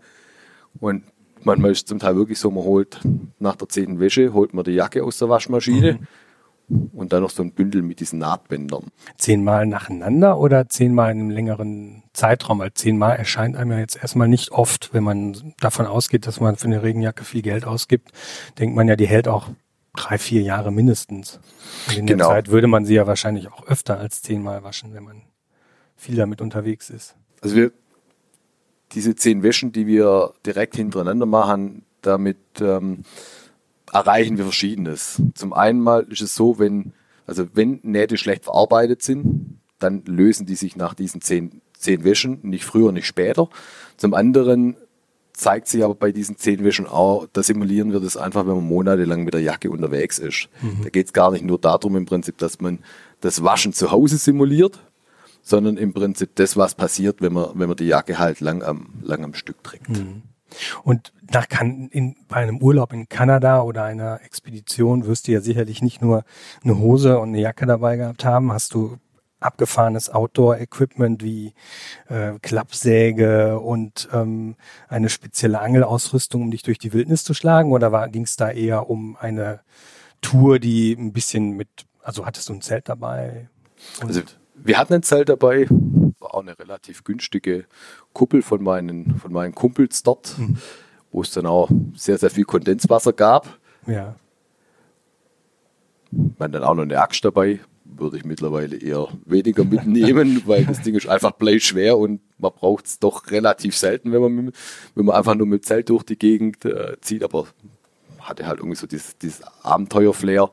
und 0.80 1.04
manchmal 1.42 1.70
ist 1.70 1.78
es 1.78 1.84
zum 1.86 1.98
Teil 1.98 2.16
wirklich 2.16 2.38
so, 2.38 2.50
man 2.50 2.64
holt 2.64 3.00
nach 3.38 3.56
der 3.56 3.68
zehnten 3.68 4.00
Wäsche, 4.00 4.32
holt 4.32 4.52
man 4.54 4.64
die 4.64 4.72
Jacke 4.72 5.02
aus 5.02 5.18
der 5.18 5.28
Waschmaschine 5.28 6.00
und 6.68 7.12
dann 7.12 7.22
noch 7.22 7.30
so 7.30 7.42
ein 7.42 7.52
Bündel 7.52 7.82
mit 7.82 8.00
diesen 8.00 8.18
Nahtbändern. 8.18 8.84
Zehnmal 9.18 9.66
nacheinander 9.66 10.38
oder 10.38 10.68
zehnmal 10.68 11.12
in 11.12 11.20
einem 11.20 11.30
längeren 11.30 12.02
Zeitraum? 12.12 12.60
Weil 12.60 12.72
zehnmal 12.74 13.16
erscheint 13.16 13.56
einem 13.56 13.72
ja 13.72 13.78
jetzt 13.78 13.96
erstmal 13.96 14.28
nicht 14.28 14.50
oft, 14.52 14.94
wenn 14.94 15.04
man 15.04 15.54
davon 15.60 15.86
ausgeht, 15.86 16.26
dass 16.26 16.40
man 16.40 16.56
für 16.56 16.66
eine 16.66 16.82
Regenjacke 16.82 17.24
viel 17.24 17.42
Geld 17.42 17.64
ausgibt, 17.66 18.12
denkt 18.58 18.74
man 18.76 18.88
ja, 18.88 18.96
die 18.96 19.06
hält 19.06 19.28
auch 19.28 19.48
drei, 19.94 20.18
vier 20.18 20.42
Jahre 20.42 20.72
mindestens. 20.72 21.38
Und 21.88 21.98
in 21.98 22.06
Genau. 22.06 22.26
der 22.28 22.34
Zeit 22.36 22.48
würde 22.48 22.66
man 22.66 22.84
sie 22.84 22.94
ja 22.94 23.06
wahrscheinlich 23.06 23.52
auch 23.52 23.66
öfter 23.66 23.98
als 23.98 24.22
zehnmal 24.22 24.62
waschen, 24.64 24.94
wenn 24.94 25.04
man 25.04 25.22
viel 25.96 26.16
damit 26.16 26.40
unterwegs 26.40 26.90
ist. 26.90 27.14
Also 27.40 27.56
wir, 27.56 27.72
diese 28.92 29.14
zehn 29.14 29.42
Wäschen, 29.42 29.72
die 29.72 29.86
wir 29.86 30.32
direkt 30.46 30.76
hintereinander 30.76 31.26
machen, 31.26 31.84
damit 32.02 32.38
ähm, 32.60 33.02
erreichen 33.94 34.36
wir 34.36 34.44
Verschiedenes. 34.44 35.22
Zum 35.34 35.52
einen 35.52 35.80
mal 35.80 36.02
ist 36.10 36.20
es 36.20 36.34
so, 36.34 36.58
wenn, 36.58 36.92
also 37.26 37.46
wenn 37.54 37.80
Nähte 37.82 38.18
schlecht 38.18 38.44
verarbeitet 38.44 39.02
sind, 39.02 39.60
dann 39.78 40.02
lösen 40.04 40.46
die 40.46 40.56
sich 40.56 40.76
nach 40.76 40.94
diesen 40.94 41.20
zehn, 41.20 41.62
zehn 41.78 42.04
Wäschen, 42.04 42.40
nicht 42.42 42.64
früher, 42.64 42.92
nicht 42.92 43.06
später. 43.06 43.48
Zum 43.96 44.14
anderen 44.14 44.76
zeigt 45.32 45.68
sich 45.68 45.84
aber 45.84 45.94
bei 45.94 46.12
diesen 46.12 46.36
zehn 46.36 46.64
Wäschen 46.64 46.86
auch, 46.86 47.26
da 47.32 47.42
simulieren 47.42 47.92
wir 47.92 48.00
das 48.00 48.16
einfach, 48.16 48.46
wenn 48.46 48.54
man 48.56 48.66
monatelang 48.66 49.24
mit 49.24 49.34
der 49.34 49.42
Jacke 49.42 49.70
unterwegs 49.70 50.18
ist. 50.18 50.48
Da 50.82 50.90
geht 50.90 51.06
es 51.06 51.12
gar 51.12 51.30
nicht 51.30 51.44
nur 51.44 51.58
darum 51.58 51.96
im 51.96 52.06
Prinzip, 52.06 52.38
dass 52.38 52.60
man 52.60 52.80
das 53.20 53.42
Waschen 53.42 53.72
zu 53.72 53.90
Hause 53.90 54.16
simuliert, 54.16 54.80
sondern 55.42 55.76
im 55.76 55.92
Prinzip 55.92 56.34
das, 56.36 56.56
was 56.56 56.74
passiert, 56.74 57.20
wenn 57.20 57.32
man, 57.32 57.50
wenn 57.54 57.68
man 57.68 57.76
die 57.76 57.86
Jacke 57.86 58.18
halt 58.18 58.40
lang 58.40 58.62
am, 58.62 58.88
lang 59.02 59.22
am 59.24 59.34
Stück 59.34 59.62
trägt. 59.62 59.88
Und 60.82 61.12
nach 61.32 61.48
kan 61.48 61.88
in, 61.88 62.16
bei 62.28 62.36
einem 62.36 62.58
Urlaub 62.58 62.92
in 62.92 63.08
Kanada 63.08 63.62
oder 63.62 63.84
einer 63.84 64.20
Expedition 64.22 65.06
wirst 65.06 65.28
du 65.28 65.32
ja 65.32 65.40
sicherlich 65.40 65.82
nicht 65.82 66.02
nur 66.02 66.24
eine 66.62 66.78
Hose 66.78 67.18
und 67.18 67.30
eine 67.30 67.40
Jacke 67.40 67.66
dabei 67.66 67.96
gehabt 67.96 68.24
haben. 68.24 68.52
Hast 68.52 68.74
du 68.74 68.98
abgefahrenes 69.40 70.10
Outdoor-Equipment 70.10 71.22
wie 71.22 71.54
äh, 72.08 72.38
Klappsäge 72.40 73.60
und 73.60 74.08
ähm, 74.12 74.56
eine 74.88 75.08
spezielle 75.08 75.60
Angelausrüstung, 75.60 76.42
um 76.42 76.50
dich 76.50 76.62
durch 76.62 76.78
die 76.78 76.92
Wildnis 76.92 77.24
zu 77.24 77.34
schlagen? 77.34 77.72
Oder 77.72 78.08
ging 78.08 78.22
es 78.22 78.36
da 78.36 78.50
eher 78.50 78.88
um 78.88 79.16
eine 79.16 79.60
Tour, 80.22 80.58
die 80.58 80.92
ein 80.92 81.12
bisschen 81.12 81.50
mit, 81.50 81.68
also 82.02 82.24
hattest 82.24 82.48
du 82.48 82.54
ein 82.54 82.62
Zelt 82.62 82.88
dabei? 82.88 83.48
Und, 84.00 84.08
Also 84.08 84.22
wir 84.64 84.78
hatten 84.78 84.94
ein 84.94 85.02
Zelt 85.02 85.28
dabei, 85.28 85.66
war 86.18 86.34
auch 86.34 86.40
eine 86.40 86.58
relativ 86.58 87.04
günstige 87.04 87.66
Kuppel 88.12 88.42
von 88.42 88.62
meinen, 88.62 89.18
von 89.18 89.32
meinen 89.32 89.54
Kumpels 89.54 90.02
dort, 90.02 90.36
mhm. 90.38 90.56
wo 91.12 91.22
es 91.22 91.30
dann 91.30 91.46
auch 91.46 91.70
sehr, 91.94 92.18
sehr 92.18 92.30
viel 92.30 92.44
Kondenswasser 92.44 93.12
gab. 93.12 93.58
Ja. 93.86 94.16
Man 96.10 96.50
dann 96.50 96.64
auch 96.64 96.74
noch 96.74 96.82
eine 96.82 97.00
Axt 97.00 97.24
dabei, 97.24 97.60
würde 97.84 98.16
ich 98.16 98.24
mittlerweile 98.24 98.76
eher 98.76 99.08
weniger 99.26 99.64
mitnehmen, 99.64 100.42
weil 100.46 100.64
das 100.64 100.80
Ding 100.82 100.94
ist 100.94 101.08
einfach 101.08 101.32
bleischwer 101.32 101.98
und 101.98 102.20
man 102.38 102.52
braucht 102.52 102.86
es 102.86 102.98
doch 102.98 103.30
relativ 103.30 103.76
selten, 103.76 104.12
wenn 104.12 104.22
man, 104.22 104.52
wenn 104.94 105.04
man 105.04 105.16
einfach 105.16 105.34
nur 105.34 105.46
mit 105.46 105.64
Zelt 105.64 105.90
durch 105.90 106.04
die 106.04 106.18
Gegend 106.18 106.64
äh, 106.64 106.96
zieht, 107.00 107.22
aber 107.22 107.46
hatte 108.20 108.46
halt 108.46 108.58
irgendwie 108.58 108.76
so 108.76 108.86
dieses, 108.86 109.18
dieses 109.18 109.42
Abenteuer-Flair. 109.62 110.50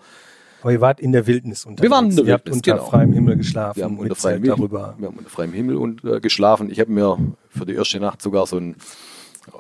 Aber 0.62 0.72
ihr 0.72 0.82
wart 0.82 1.00
in 1.00 1.12
der 1.12 1.27
Wildnis 1.27 1.65
unterwegs. 1.65 1.84
Wir 1.84 1.96
waren 1.96 2.10
in 2.10 2.15
der 2.15 2.25
ihr 2.25 2.34
Wildnis, 2.34 2.56
unter 2.56 2.72
genau. 2.74 2.86
freiem 2.86 3.13
Himmel 3.13 3.38
geschlafen. 3.38 3.77
Wir 3.77 3.84
haben 3.86 3.98
unter 3.98 4.15
freiem, 4.15 4.44
Himmel, 4.44 4.50
darüber. 4.50 4.96
Wir 4.98 5.08
haben 5.08 5.18
unter 5.18 5.30
freiem 5.30 5.53
Himmel 5.53 5.75
und, 5.75 6.03
äh, 6.03 6.20
geschlafen. 6.20 6.70
Ich 6.70 6.80
habe 6.80 6.91
mir 6.91 7.18
für 7.50 7.65
die 7.65 7.74
erste 7.74 8.00
Nacht 8.00 8.22
sogar 8.22 8.46
so 8.46 8.58
ein 8.58 8.75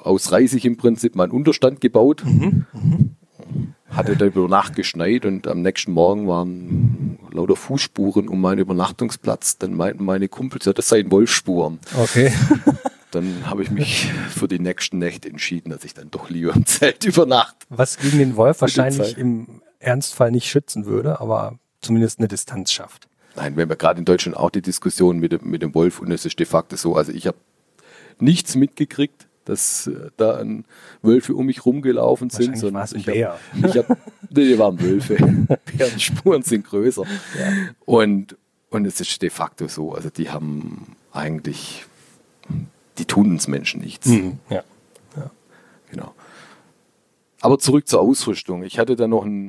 aus 0.03 0.31
Reisig 0.31 0.65
im 0.65 0.77
Prinzip 0.77 1.15
meinen 1.15 1.31
Unterstand 1.31 1.81
gebaut. 1.81 2.23
Mhm. 2.25 2.65
Mhm. 2.73 3.15
Hatte 3.89 4.15
da 4.15 4.25
über 4.25 4.47
Nacht 4.47 4.75
geschneit 4.75 5.25
und 5.25 5.47
am 5.47 5.61
nächsten 5.61 5.91
Morgen 5.91 6.27
waren 6.27 7.19
lauter 7.31 7.55
Fußspuren 7.55 8.29
um 8.29 8.39
meinen 8.39 8.59
Übernachtungsplatz. 8.59 9.57
Dann 9.57 9.73
meinten 9.73 10.05
meine 10.05 10.29
Kumpels, 10.29 10.65
ja, 10.65 10.73
das 10.73 10.89
seien 10.89 11.11
Wolfsspuren. 11.11 11.79
Okay. 11.97 12.31
dann 13.11 13.49
habe 13.49 13.63
ich 13.63 13.71
mich 13.71 14.09
für 14.29 14.47
die 14.47 14.59
nächsten 14.59 14.99
Nächte 14.99 15.29
entschieden, 15.29 15.71
dass 15.71 15.83
ich 15.83 15.93
dann 15.93 16.09
doch 16.09 16.29
lieber 16.29 16.55
im 16.55 16.65
Zelt 16.65 17.03
übernachte. 17.05 17.65
Was 17.69 17.97
gegen 17.97 18.19
den 18.19 18.35
Wolf 18.37 18.61
wahrscheinlich 18.61 19.17
im 19.17 19.61
Ernstfall 19.81 20.31
nicht 20.31 20.47
schützen 20.47 20.85
würde, 20.85 21.19
aber 21.19 21.59
zumindest 21.81 22.19
eine 22.19 22.27
Distanz 22.27 22.71
schafft. 22.71 23.07
Nein, 23.35 23.55
wenn 23.55 23.69
wir 23.69 23.75
gerade 23.75 23.99
in 23.99 24.05
Deutschland 24.05 24.37
auch 24.37 24.49
die 24.49 24.61
Diskussion 24.61 25.19
mit 25.19 25.31
dem, 25.31 25.49
mit 25.49 25.61
dem 25.61 25.73
Wolf 25.73 25.99
und 25.99 26.11
es 26.11 26.25
ist 26.25 26.39
de 26.39 26.45
facto 26.45 26.75
so, 26.75 26.95
also 26.95 27.11
ich 27.11 27.27
habe 27.27 27.37
nichts 28.19 28.55
mitgekriegt, 28.55 29.27
dass 29.45 29.87
äh, 29.87 30.11
da 30.17 30.37
ein 30.37 30.65
Wölfe 31.01 31.33
um 31.33 31.45
mich 31.45 31.65
rumgelaufen 31.65 32.29
sind. 32.29 32.57
Sondern 32.57 32.87
ein 32.93 33.03
Bär. 33.03 33.39
Hab, 33.61 33.65
ich 33.69 33.77
hab, 33.77 33.97
nee, 34.29 34.45
die 34.45 34.59
waren 34.59 34.79
Wölfe. 34.79 35.15
Bärenspuren 35.77 36.43
sind 36.43 36.65
größer. 36.65 37.03
Ja. 37.39 37.51
Und, 37.85 38.37
und 38.69 38.85
es 38.85 39.01
ist 39.01 39.21
de 39.21 39.29
facto 39.29 39.67
so, 39.67 39.93
also 39.93 40.09
die 40.09 40.29
haben 40.29 40.95
eigentlich, 41.11 41.85
die 42.97 43.05
tun 43.05 43.31
uns 43.31 43.47
Menschen 43.47 43.81
nichts. 43.81 44.07
Mhm. 44.07 44.39
Ja. 44.49 44.63
Aber 47.41 47.57
zurück 47.57 47.87
zur 47.87 48.01
Ausrüstung. 48.01 48.63
Ich 48.63 48.77
hatte 48.77 48.95
da 48.95 49.07
noch 49.07 49.25
ein, 49.25 49.47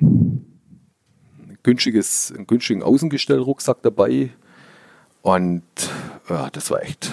ein 1.39 1.59
günstiges, 1.63 2.33
einen 2.35 2.47
günstigen 2.47 2.83
Außengestellrucksack 2.83 3.83
dabei. 3.83 4.31
Und 5.21 5.63
ja, 6.29 6.49
das 6.51 6.71
war 6.71 6.83
echt, 6.83 7.13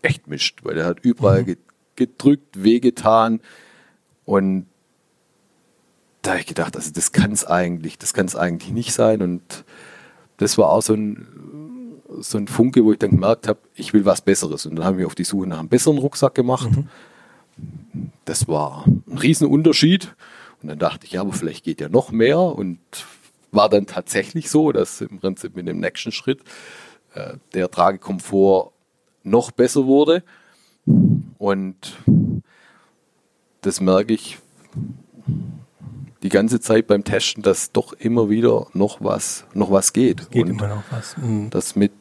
echt 0.00 0.28
mischt, 0.28 0.60
weil 0.62 0.76
der 0.76 0.86
hat 0.86 1.00
überall 1.00 1.42
mhm. 1.42 1.56
gedrückt, 1.96 2.62
wehgetan. 2.62 3.40
Und 4.24 4.66
da 6.22 6.30
habe 6.30 6.40
ich 6.40 6.46
gedacht, 6.46 6.76
also 6.76 6.92
das 6.92 7.10
kann 7.10 7.32
es 7.32 7.44
eigentlich, 7.44 7.98
das 7.98 8.14
kann 8.14 8.26
es 8.26 8.36
eigentlich 8.36 8.72
nicht 8.72 8.92
sein. 8.92 9.20
Und 9.20 9.64
das 10.36 10.56
war 10.58 10.70
auch 10.70 10.82
so 10.82 10.94
ein, 10.94 11.98
so 12.20 12.38
ein 12.38 12.46
Funke, 12.46 12.84
wo 12.84 12.92
ich 12.92 13.00
dann 13.00 13.10
gemerkt 13.10 13.48
habe, 13.48 13.58
ich 13.74 13.92
will 13.92 14.04
was 14.04 14.20
Besseres. 14.20 14.64
Und 14.64 14.76
dann 14.76 14.84
haben 14.84 14.98
wir 14.98 15.08
auf 15.08 15.16
die 15.16 15.24
Suche 15.24 15.48
nach 15.48 15.58
einem 15.58 15.68
besseren 15.68 15.98
Rucksack 15.98 16.36
gemacht. 16.36 16.70
Mhm 16.70 16.88
das 18.24 18.48
war 18.48 18.84
ein 18.86 19.18
Riesenunterschied. 19.18 20.14
Und 20.62 20.68
dann 20.68 20.78
dachte 20.78 21.06
ich, 21.06 21.12
ja, 21.12 21.22
aber 21.22 21.32
vielleicht 21.32 21.64
geht 21.64 21.80
ja 21.80 21.88
noch 21.88 22.12
mehr. 22.12 22.38
Und 22.38 22.78
war 23.50 23.68
dann 23.68 23.86
tatsächlich 23.86 24.50
so, 24.50 24.72
dass 24.72 25.00
im 25.00 25.20
Prinzip 25.20 25.54
mit 25.56 25.68
dem 25.68 25.80
nächsten 25.80 26.12
Schritt 26.12 26.40
äh, 27.14 27.34
der 27.54 27.70
Tragekomfort 27.70 28.72
noch 29.22 29.50
besser 29.50 29.86
wurde. 29.86 30.22
Und 31.38 31.96
das 33.60 33.80
merke 33.80 34.14
ich 34.14 34.38
die 36.22 36.28
ganze 36.28 36.60
Zeit 36.60 36.86
beim 36.86 37.04
Testen, 37.04 37.42
dass 37.42 37.72
doch 37.72 37.92
immer 37.92 38.30
wieder 38.30 38.68
noch 38.72 38.98
was, 39.00 39.44
noch 39.54 39.70
was 39.70 39.92
geht. 39.92 40.30
geht 40.30 40.44
und 40.44 40.50
immer 40.50 40.68
noch 40.68 40.84
was. 40.90 41.16
Mhm. 41.16 41.50
Das 41.50 41.76
mit 41.76 41.92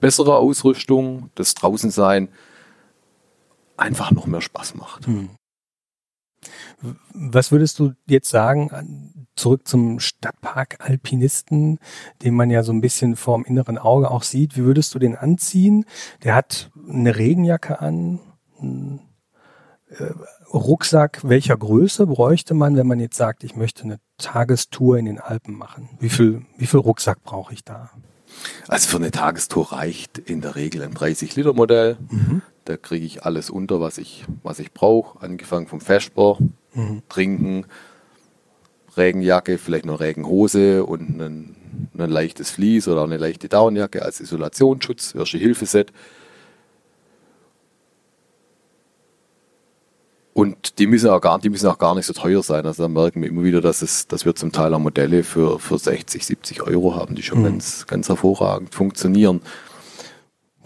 besserer 0.00 0.38
Ausrüstung, 0.38 1.30
das 1.34 1.54
Draußensein, 1.54 2.28
einfach 3.80 4.10
noch 4.10 4.26
mehr 4.26 4.40
Spaß 4.40 4.74
macht. 4.74 5.06
Hm. 5.06 5.30
Was 7.12 7.52
würdest 7.52 7.78
du 7.78 7.92
jetzt 8.06 8.30
sagen, 8.30 9.20
zurück 9.36 9.66
zum 9.66 10.00
Stadtpark 10.00 10.76
Alpinisten, 10.80 11.78
den 12.22 12.34
man 12.34 12.50
ja 12.50 12.62
so 12.62 12.72
ein 12.72 12.80
bisschen 12.80 13.16
vorm 13.16 13.44
inneren 13.44 13.78
Auge 13.78 14.10
auch 14.10 14.22
sieht. 14.22 14.56
Wie 14.56 14.64
würdest 14.64 14.94
du 14.94 14.98
den 14.98 15.16
anziehen? 15.16 15.84
Der 16.22 16.34
hat 16.34 16.70
eine 16.88 17.16
Regenjacke 17.16 17.80
an, 17.80 18.20
einen 18.58 19.00
äh, 19.88 20.12
Rucksack. 20.52 21.20
Welcher 21.22 21.56
Größe 21.56 22.06
bräuchte 22.06 22.54
man, 22.54 22.76
wenn 22.76 22.86
man 22.86 23.00
jetzt 23.00 23.16
sagt, 23.16 23.44
ich 23.44 23.56
möchte 23.56 23.84
eine 23.84 23.98
Tagestour 24.18 24.98
in 24.98 25.06
den 25.06 25.18
Alpen 25.18 25.54
machen? 25.54 25.90
Wie 25.98 26.10
viel, 26.10 26.42
wie 26.56 26.66
viel 26.66 26.80
Rucksack 26.80 27.22
brauche 27.22 27.54
ich 27.54 27.64
da? 27.64 27.90
Also 28.68 28.88
für 28.88 28.96
eine 28.96 29.10
Tagestour 29.10 29.72
reicht 29.72 30.18
in 30.18 30.40
der 30.40 30.54
Regel 30.54 30.82
ein 30.82 30.94
30-Liter-Modell. 30.94 31.96
Mhm. 32.10 32.42
Da 32.70 32.76
kriege 32.76 33.04
ich 33.04 33.24
alles 33.24 33.50
unter, 33.50 33.80
was 33.80 33.98
ich, 33.98 34.24
was 34.44 34.60
ich 34.60 34.72
brauche. 34.72 35.20
Angefangen 35.20 35.66
vom 35.66 35.80
Vesper, 35.80 36.38
mhm. 36.72 37.02
Trinken, 37.08 37.66
Regenjacke, 38.96 39.58
vielleicht 39.58 39.86
noch 39.86 39.98
Regenhose 39.98 40.84
und 40.84 41.20
ein, 41.20 41.56
ein 41.98 42.10
leichtes 42.10 42.52
Vlies 42.52 42.86
oder 42.86 43.02
eine 43.02 43.16
leichte 43.16 43.48
Downjacke 43.48 44.02
als 44.02 44.20
Isolationsschutz, 44.20 45.16
Erste-Hilfe-Set. 45.16 45.92
Und 50.32 50.78
die 50.78 50.86
müssen, 50.86 51.10
auch 51.10 51.20
gar, 51.20 51.40
die 51.40 51.50
müssen 51.50 51.66
auch 51.66 51.78
gar 51.78 51.96
nicht 51.96 52.06
so 52.06 52.12
teuer 52.12 52.44
sein. 52.44 52.64
Also 52.66 52.84
da 52.84 52.88
merken 52.88 53.20
wir 53.20 53.30
immer 53.30 53.42
wieder, 53.42 53.60
dass, 53.60 53.82
es, 53.82 54.06
dass 54.06 54.24
wir 54.24 54.36
zum 54.36 54.52
Teil 54.52 54.72
auch 54.72 54.78
Modelle 54.78 55.24
für, 55.24 55.58
für 55.58 55.76
60, 55.76 56.24
70 56.24 56.62
Euro 56.62 56.94
haben, 56.94 57.16
die 57.16 57.24
schon 57.24 57.40
mhm. 57.40 57.46
ganz, 57.46 57.88
ganz 57.88 58.08
hervorragend 58.08 58.72
funktionieren. 58.72 59.40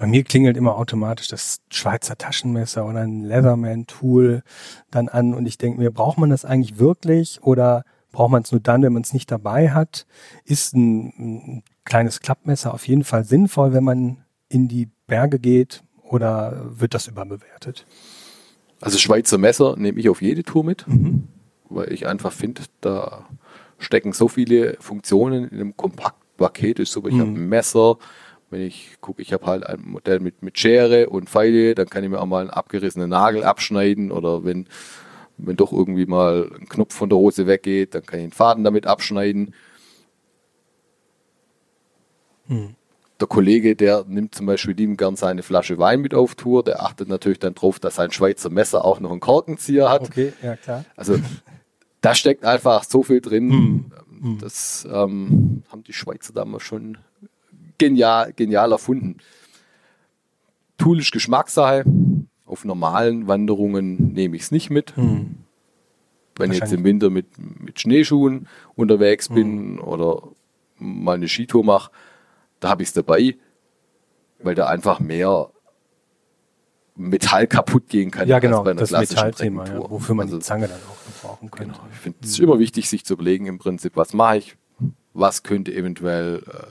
Bei 0.04 0.11
mir 0.11 0.23
klingelt 0.23 0.58
immer 0.58 0.76
automatisch 0.76 1.28
das 1.28 1.62
Schweizer 1.70 2.18
Taschenmesser 2.18 2.84
oder 2.84 2.99
ein 2.99 3.25
Leatherman-Tool 3.25 4.42
dann 4.90 5.08
an 5.08 5.32
und 5.32 5.46
ich 5.46 5.56
denke 5.56 5.80
mir, 5.80 5.90
braucht 5.90 6.18
man 6.18 6.28
das 6.28 6.44
eigentlich 6.44 6.78
wirklich 6.78 7.42
oder 7.42 7.84
braucht 8.12 8.30
man 8.30 8.42
es 8.42 8.52
nur 8.52 8.61
dann, 8.61 8.82
wenn 8.82 8.92
man 8.92 9.00
es 9.00 9.14
nicht 9.14 9.30
dabei 9.30 9.70
hat? 9.70 10.04
Ist 10.44 10.75
ein, 10.75 11.06
ein 11.18 11.62
kleines 11.87 12.20
Klappmesser 12.20 12.75
auf 12.75 12.87
jeden 12.87 13.02
Fall 13.02 13.25
sinnvoll, 13.25 13.73
wenn 13.73 13.82
man 13.82 14.18
in 14.50 14.68
die 14.68 14.90
Berge 15.06 15.38
geht 15.38 15.82
oder 16.02 16.61
wird 16.78 16.92
das 16.92 17.08
überbewertet? 17.08 17.87
Also 18.82 18.99
Schweizer 18.99 19.38
Messer 19.38 19.75
nehme 19.78 19.99
ich 19.99 20.11
auf 20.11 20.20
jede 20.20 20.42
Tour 20.42 20.64
mit, 20.64 20.87
mhm. 20.87 21.28
weil 21.70 21.90
ich 21.90 22.06
einfach 22.06 22.32
finde, 22.32 22.61
da 22.82 23.25
stecken 23.78 24.12
so 24.12 24.28
viele 24.28 24.76
Funktionen 24.80 25.49
in 25.49 25.54
einem 25.54 25.76
Kompaktpaket. 25.78 26.78
Ist 26.78 26.92
so, 26.92 27.06
ich 27.06 27.14
mhm. 27.14 27.20
habe 27.20 27.30
ein 27.30 27.49
Messer, 27.49 27.96
wenn 28.54 28.62
ich 28.62 28.99
gucke, 29.00 29.20
ich 29.20 29.32
habe 29.32 29.46
halt 29.46 29.66
ein 29.66 29.82
Modell 29.84 30.20
mit, 30.20 30.44
mit 30.44 30.56
Schere 30.56 31.08
und 31.11 31.28
Pfeile, 31.28 31.75
dann 31.75 31.88
kann 31.90 32.04
ich 32.04 32.11
mir 32.11 32.20
auch 32.20 32.26
mal 32.26 32.42
einen 32.42 32.50
abgerissenen 32.50 33.11
Nagel 33.11 33.42
abschneiden 33.42 34.12
oder 34.12 34.44
wenn, 34.44 34.68
wenn 35.38 35.56
doch 35.56 35.73
irgendwie 35.73 36.06
mal 36.06 36.52
ein 36.54 36.68
Knopf 36.68 36.94
von 36.94 37.08
der 37.08 37.18
Hose 37.18 37.49
weggeht, 37.49 37.96
dann 37.96 38.06
kann 38.06 38.20
ich 38.20 38.26
den 38.26 38.32
Faden 38.32 38.62
damit 38.62 38.87
abschneiden. 38.87 39.54
Hm. 42.46 42.76
Der 43.18 43.26
Kollege, 43.26 43.75
der 43.75 44.04
nimmt 44.06 44.37
zum 44.37 44.46
Beispiel 44.46 44.75
lieben 44.75 44.96
gern 44.96 45.16
seine 45.16 45.42
Flasche 45.42 45.78
Wein 45.78 46.00
mit 46.00 46.14
auf 46.14 46.37
Tour, 46.37 46.62
der 46.62 46.84
achtet 46.84 47.08
natürlich 47.08 47.40
dann 47.40 47.56
drauf, 47.56 47.80
dass 47.80 47.96
sein 47.96 48.12
Schweizer 48.12 48.50
Messer 48.50 48.84
auch 48.84 49.00
noch 49.00 49.11
einen 49.11 49.18
Korkenzieher 49.18 49.90
hat. 49.90 50.02
Okay, 50.02 50.32
ja 50.42 50.54
klar. 50.54 50.84
Also 50.94 51.18
da 52.00 52.14
steckt 52.14 52.44
einfach 52.44 52.84
so 52.84 53.02
viel 53.02 53.20
drin. 53.20 53.90
Hm. 54.20 54.38
Das 54.40 54.87
ähm, 54.88 55.64
haben 55.70 55.82
die 55.82 55.92
Schweizer 55.92 56.32
damals 56.32 56.62
schon 56.62 56.99
genial, 57.78 58.32
genial 58.32 58.72
erfunden. 58.72 59.18
Tool 60.78 61.00
ist 61.00 61.12
Geschmackssache. 61.12 61.84
Auf 62.46 62.64
normalen 62.64 63.26
Wanderungen 63.26 64.12
nehme 64.12 64.36
ich 64.36 64.42
es 64.42 64.50
nicht 64.50 64.70
mit. 64.70 64.96
Hm. 64.96 65.36
Wenn 66.36 66.52
ich 66.52 66.58
jetzt 66.58 66.72
im 66.72 66.84
Winter 66.84 67.10
mit, 67.10 67.26
mit 67.38 67.80
Schneeschuhen 67.80 68.48
unterwegs 68.74 69.28
bin 69.28 69.78
hm. 69.78 69.80
oder 69.80 70.22
mal 70.78 71.14
eine 71.14 71.28
Skitour 71.28 71.64
mache, 71.64 71.90
da 72.60 72.68
habe 72.70 72.82
ich 72.82 72.88
es 72.88 72.94
dabei, 72.94 73.36
weil 74.40 74.54
da 74.54 74.66
einfach 74.66 75.00
mehr 75.00 75.50
Metall 76.96 77.46
kaputt 77.46 77.88
gehen 77.88 78.10
kann. 78.10 78.28
Ja, 78.28 78.38
genau, 78.38 78.64
das 78.64 78.90
Metallthema, 78.90 79.66
ja, 79.66 79.90
wofür 79.90 80.14
man 80.14 80.26
also, 80.26 80.38
die 80.38 80.44
Zange 80.44 80.68
dann 80.68 80.80
auch 80.88 81.04
brauchen 81.22 81.50
könnte. 81.50 81.74
Genau. 81.74 81.88
Ich 81.92 81.98
finde 81.98 82.18
es 82.22 82.36
hm. 82.36 82.44
immer 82.44 82.58
wichtig, 82.58 82.88
sich 82.88 83.04
zu 83.04 83.14
überlegen 83.14 83.46
im 83.46 83.58
Prinzip, 83.58 83.96
was 83.96 84.12
mache 84.12 84.38
ich, 84.38 84.56
was 85.12 85.42
könnte 85.42 85.72
eventuell 85.74 86.42
äh, 86.46 86.70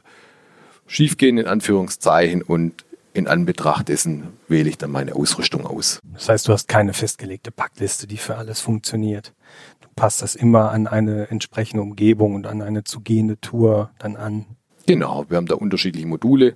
schiefgehen, 0.88 1.38
in 1.38 1.48
Anführungszeichen, 1.48 2.42
und 2.42 2.86
in 3.14 3.28
Anbetracht 3.28 3.90
dessen 3.90 4.34
wähle 4.48 4.70
ich 4.70 4.78
dann 4.78 4.92
meine 4.92 5.16
Ausrüstung 5.16 5.66
aus. 5.66 6.00
Das 6.14 6.30
heißt, 6.30 6.48
du 6.48 6.54
hast 6.54 6.68
keine 6.68 6.94
festgelegte 6.94 7.52
Packliste, 7.52 8.08
die 8.08 8.18
für 8.18 8.36
alles 8.36 8.60
funktioniert. 8.60 9.34
Du 9.82 9.88
passt 9.96 10.22
das 10.22 10.34
immer 10.36 10.72
an 10.72 10.88
eine 10.88 11.30
entsprechende 11.30 11.84
Umgebung 11.84 12.34
und 12.34 12.48
an 12.48 12.62
eine 12.62 12.84
zu 12.84 13.02
gehende 13.02 13.40
Tour 13.40 13.92
dann 14.00 14.16
an. 14.16 14.46
Genau, 14.88 15.26
wir 15.30 15.38
haben 15.38 15.46
da 15.46 15.56
unterschiedliche 15.56 16.08
Module. 16.08 16.56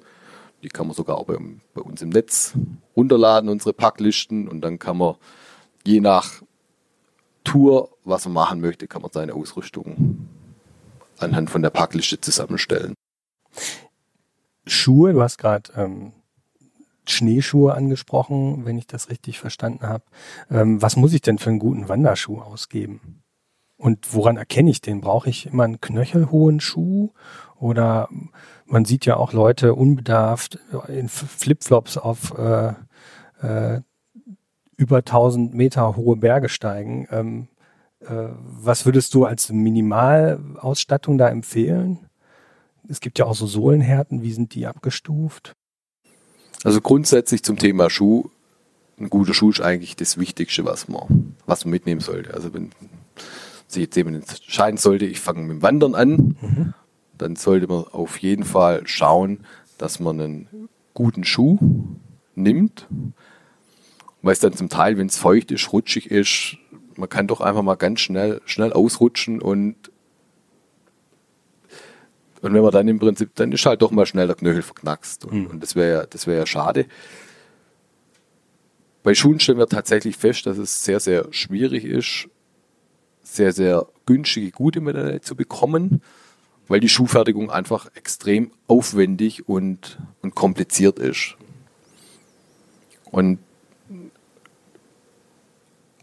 Die 0.63 0.69
kann 0.69 0.87
man 0.87 0.95
sogar 0.95 1.17
auch 1.17 1.25
bei, 1.25 1.37
bei 1.75 1.81
uns 1.81 2.01
im 2.01 2.09
Netz 2.09 2.53
runterladen, 2.95 3.49
unsere 3.49 3.73
Packlisten. 3.73 4.47
Und 4.47 4.61
dann 4.61 4.79
kann 4.79 4.97
man 4.97 5.15
je 5.85 6.01
nach 6.01 6.41
Tour, 7.43 7.89
was 8.03 8.25
man 8.25 8.33
machen 8.33 8.61
möchte, 8.61 8.87
kann 8.87 9.03
man 9.03 9.11
seine 9.11 9.35
Ausrüstung 9.35 10.27
anhand 11.19 11.49
von 11.49 11.61
der 11.61 11.69
Packliste 11.69 12.19
zusammenstellen. 12.19 12.93
Schuhe, 14.67 15.13
du 15.13 15.21
hast 15.21 15.37
gerade 15.37 15.71
ähm, 15.75 16.13
Schneeschuhe 17.05 17.73
angesprochen, 17.73 18.65
wenn 18.65 18.77
ich 18.77 18.87
das 18.87 19.09
richtig 19.09 19.39
verstanden 19.39 19.87
habe. 19.87 20.03
Ähm, 20.51 20.81
was 20.81 20.95
muss 20.95 21.13
ich 21.13 21.21
denn 21.21 21.37
für 21.37 21.49
einen 21.49 21.59
guten 21.59 21.89
Wanderschuh 21.89 22.39
ausgeben? 22.39 23.23
Und 23.77 24.13
woran 24.13 24.37
erkenne 24.37 24.71
ich 24.71 24.81
den? 24.81 25.01
Brauche 25.01 25.29
ich 25.29 25.45
immer 25.45 25.63
einen 25.63 25.79
knöchelhohen 25.79 26.59
Schuh? 26.59 27.11
Oder 27.59 28.09
man 28.65 28.85
sieht 28.85 29.05
ja 29.05 29.17
auch 29.17 29.33
Leute 29.33 29.75
unbedarft 29.75 30.59
in 30.87 31.09
Flipflops 31.09 31.97
auf 31.97 32.37
äh, 32.37 32.73
äh, 33.41 33.81
über 34.77 34.97
1000 34.97 35.53
Meter 35.53 35.95
hohe 35.95 36.17
Berge 36.17 36.49
steigen. 36.49 37.07
Ähm, 37.11 37.47
äh, 38.01 38.29
was 38.39 38.85
würdest 38.85 39.13
du 39.13 39.25
als 39.25 39.51
Minimalausstattung 39.51 41.17
da 41.17 41.29
empfehlen? 41.29 42.06
Es 42.89 42.99
gibt 42.99 43.19
ja 43.19 43.25
auch 43.25 43.35
so 43.35 43.47
Sohlenhärten. 43.47 44.21
Wie 44.21 44.31
sind 44.31 44.55
die 44.55 44.65
abgestuft? 44.65 45.55
Also 46.63 46.81
grundsätzlich 46.81 47.43
zum 47.43 47.57
Thema 47.57 47.89
Schuh. 47.89 48.29
Ein 48.99 49.09
guter 49.09 49.33
Schuh 49.33 49.51
ist 49.51 49.61
eigentlich 49.61 49.95
das 49.95 50.17
Wichtigste, 50.17 50.65
was 50.65 50.87
man, 50.87 51.35
was 51.45 51.65
man 51.65 51.71
mitnehmen 51.71 52.01
sollte. 52.01 52.33
Also 52.33 52.53
wenn 52.53 52.71
sich 53.67 53.83
jetzt 53.83 53.95
jemand 53.95 54.17
entscheiden 54.17 54.77
sollte, 54.77 55.05
ich 55.05 55.19
fange 55.19 55.41
mit 55.41 55.57
dem 55.57 55.61
Wandern 55.61 55.93
an, 55.93 56.35
mhm. 56.41 56.73
dann 57.17 57.35
sollte 57.35 57.67
man 57.67 57.83
auf 57.83 58.17
jeden 58.17 58.43
Fall 58.43 58.87
schauen, 58.87 59.41
dass 59.77 59.99
man 59.99 60.19
einen 60.19 60.69
guten 60.93 61.23
Schuh 61.23 61.59
nimmt. 62.35 62.87
Weil 64.23 64.33
es 64.33 64.39
dann 64.39 64.53
zum 64.53 64.69
Teil, 64.69 64.97
wenn 64.97 65.07
es 65.07 65.17
feucht 65.17 65.51
ist, 65.51 65.71
rutschig 65.71 66.09
ist, 66.09 66.57
man 66.95 67.09
kann 67.09 67.27
doch 67.27 67.41
einfach 67.41 67.61
mal 67.61 67.75
ganz 67.75 67.99
schnell, 67.99 68.41
schnell 68.45 68.73
ausrutschen 68.73 69.41
und 69.41 69.75
und 72.41 72.53
wenn 72.53 72.61
man 72.61 72.71
dann 72.71 72.87
im 72.87 72.99
Prinzip, 72.99 73.31
dann 73.35 73.51
ist 73.51 73.65
halt 73.65 73.81
doch 73.81 73.91
mal 73.91 74.05
schnell 74.05 74.27
der 74.27 74.35
Knöchel 74.35 74.61
verknackst. 74.61 75.25
Und, 75.25 75.33
mhm. 75.33 75.45
und 75.47 75.63
das 75.63 75.75
wäre 75.75 75.99
ja, 75.99 76.05
das 76.05 76.27
wäre 76.27 76.39
ja 76.39 76.45
schade. 76.45 76.85
Bei 79.03 79.15
Schuhen 79.15 79.39
stellen 79.39 79.57
wir 79.57 79.67
tatsächlich 79.67 80.17
fest, 80.17 80.45
dass 80.45 80.57
es 80.57 80.83
sehr, 80.83 80.99
sehr 80.99 81.27
schwierig 81.31 81.85
ist, 81.85 82.29
sehr, 83.23 83.53
sehr 83.53 83.87
günstige, 84.05 84.51
gute 84.51 84.81
Modelle 84.81 85.21
zu 85.21 85.35
bekommen, 85.35 86.01
weil 86.67 86.79
die 86.79 86.89
Schuhfertigung 86.89 87.49
einfach 87.49 87.87
extrem 87.95 88.51
aufwendig 88.67 89.47
und, 89.47 89.97
und 90.21 90.35
kompliziert 90.35 90.99
ist. 90.99 91.37
Und 93.11 93.39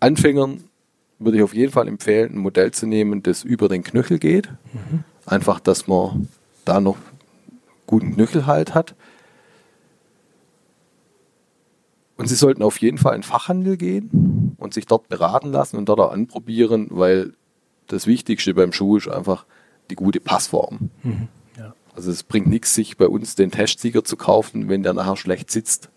Anfängern 0.01 0.65
würde 1.19 1.39
ich 1.39 1.43
auf 1.43 1.55
jeden 1.55 1.73
Fall 1.73 1.89
empfehlen, 1.89 2.35
ein 2.35 2.39
Modell 2.39 2.73
zu 2.73 2.87
nehmen, 2.87 3.23
das 3.23 3.45
über 3.45 3.69
den 3.69 3.83
Knöchel 3.83 4.19
geht. 4.19 4.51
Mhm. 4.73 5.05
Einfach, 5.27 5.61
dass 5.61 5.87
man 5.87 6.29
da 6.65 6.81
noch 6.81 6.97
guten 7.87 8.15
Knöchelhalt 8.15 8.75
hat. 8.75 8.95
Und 12.17 12.29
Sie 12.29 12.35
sollten 12.35 12.63
auf 12.63 12.79
jeden 12.79 12.99
Fall 12.99 13.15
in 13.15 13.23
den 13.23 13.27
Fachhandel 13.27 13.77
gehen 13.77 14.57
und 14.59 14.73
sich 14.73 14.87
dort 14.87 15.09
beraten 15.09 15.51
lassen 15.51 15.77
und 15.77 15.89
dort 15.89 16.01
auch 16.01 16.13
anprobieren, 16.13 16.89
weil 16.91 17.35
das 17.87 18.07
Wichtigste 18.07 18.55
beim 18.55 18.73
Schuh 18.73 18.97
ist 18.97 19.09
einfach 19.09 19.47
die 19.91 19.97
gute 19.97 20.21
Passform. 20.21 20.91
Mhm, 21.03 21.29
ja. 21.59 21.75
Also 21.95 22.11
es 22.11 22.23
bringt 22.23 22.47
nichts, 22.47 22.75
sich 22.75 22.97
bei 22.97 23.09
uns 23.09 23.35
den 23.35 23.51
Testsieger 23.51 24.05
zu 24.05 24.17
kaufen, 24.17 24.69
wenn 24.69 24.83
der 24.83 24.95
nachher 24.95 25.17
schlecht 25.17 25.51
sitzt. 25.51 25.91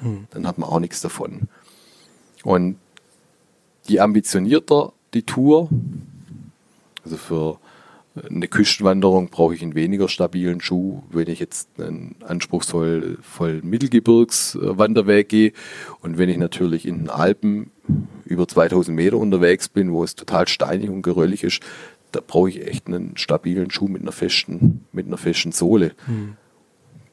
Mhm. 0.00 0.26
Dann 0.30 0.46
hat 0.46 0.58
man 0.58 0.68
auch 0.68 0.80
nichts 0.80 1.00
davon. 1.00 1.48
Und 2.42 2.76
je 3.86 4.00
ambitionierter 4.00 4.92
die 5.14 5.22
Tour, 5.22 5.68
also 7.04 7.16
für 7.16 7.58
eine 8.16 8.48
Küstenwanderung 8.48 9.28
brauche 9.28 9.54
ich 9.54 9.62
einen 9.62 9.74
weniger 9.74 10.08
stabilen 10.08 10.60
Schuh. 10.60 11.02
Wenn 11.10 11.28
ich 11.28 11.38
jetzt 11.38 11.68
einen 11.78 12.16
anspruchsvollen 12.26 13.18
Mittelgebirgswanderweg 13.62 15.28
gehe 15.28 15.52
und 16.00 16.18
wenn 16.18 16.28
ich 16.28 16.36
natürlich 16.36 16.86
in 16.86 16.98
den 16.98 17.10
Alpen 17.10 17.70
über 18.24 18.48
2000 18.48 18.96
Meter 18.96 19.16
unterwegs 19.16 19.68
bin, 19.68 19.92
wo 19.92 20.02
es 20.02 20.16
total 20.16 20.48
steinig 20.48 20.90
und 20.90 21.02
geröllig 21.02 21.44
ist, 21.44 21.62
da 22.10 22.20
brauche 22.24 22.48
ich 22.48 22.66
echt 22.66 22.88
einen 22.88 23.16
stabilen 23.16 23.70
Schuh 23.70 23.86
mit 23.86 24.02
einer 24.02 24.12
festen, 24.12 24.84
mit 24.90 25.06
einer 25.06 25.18
festen 25.18 25.52
Sohle. 25.52 25.92
Mhm. 26.08 26.36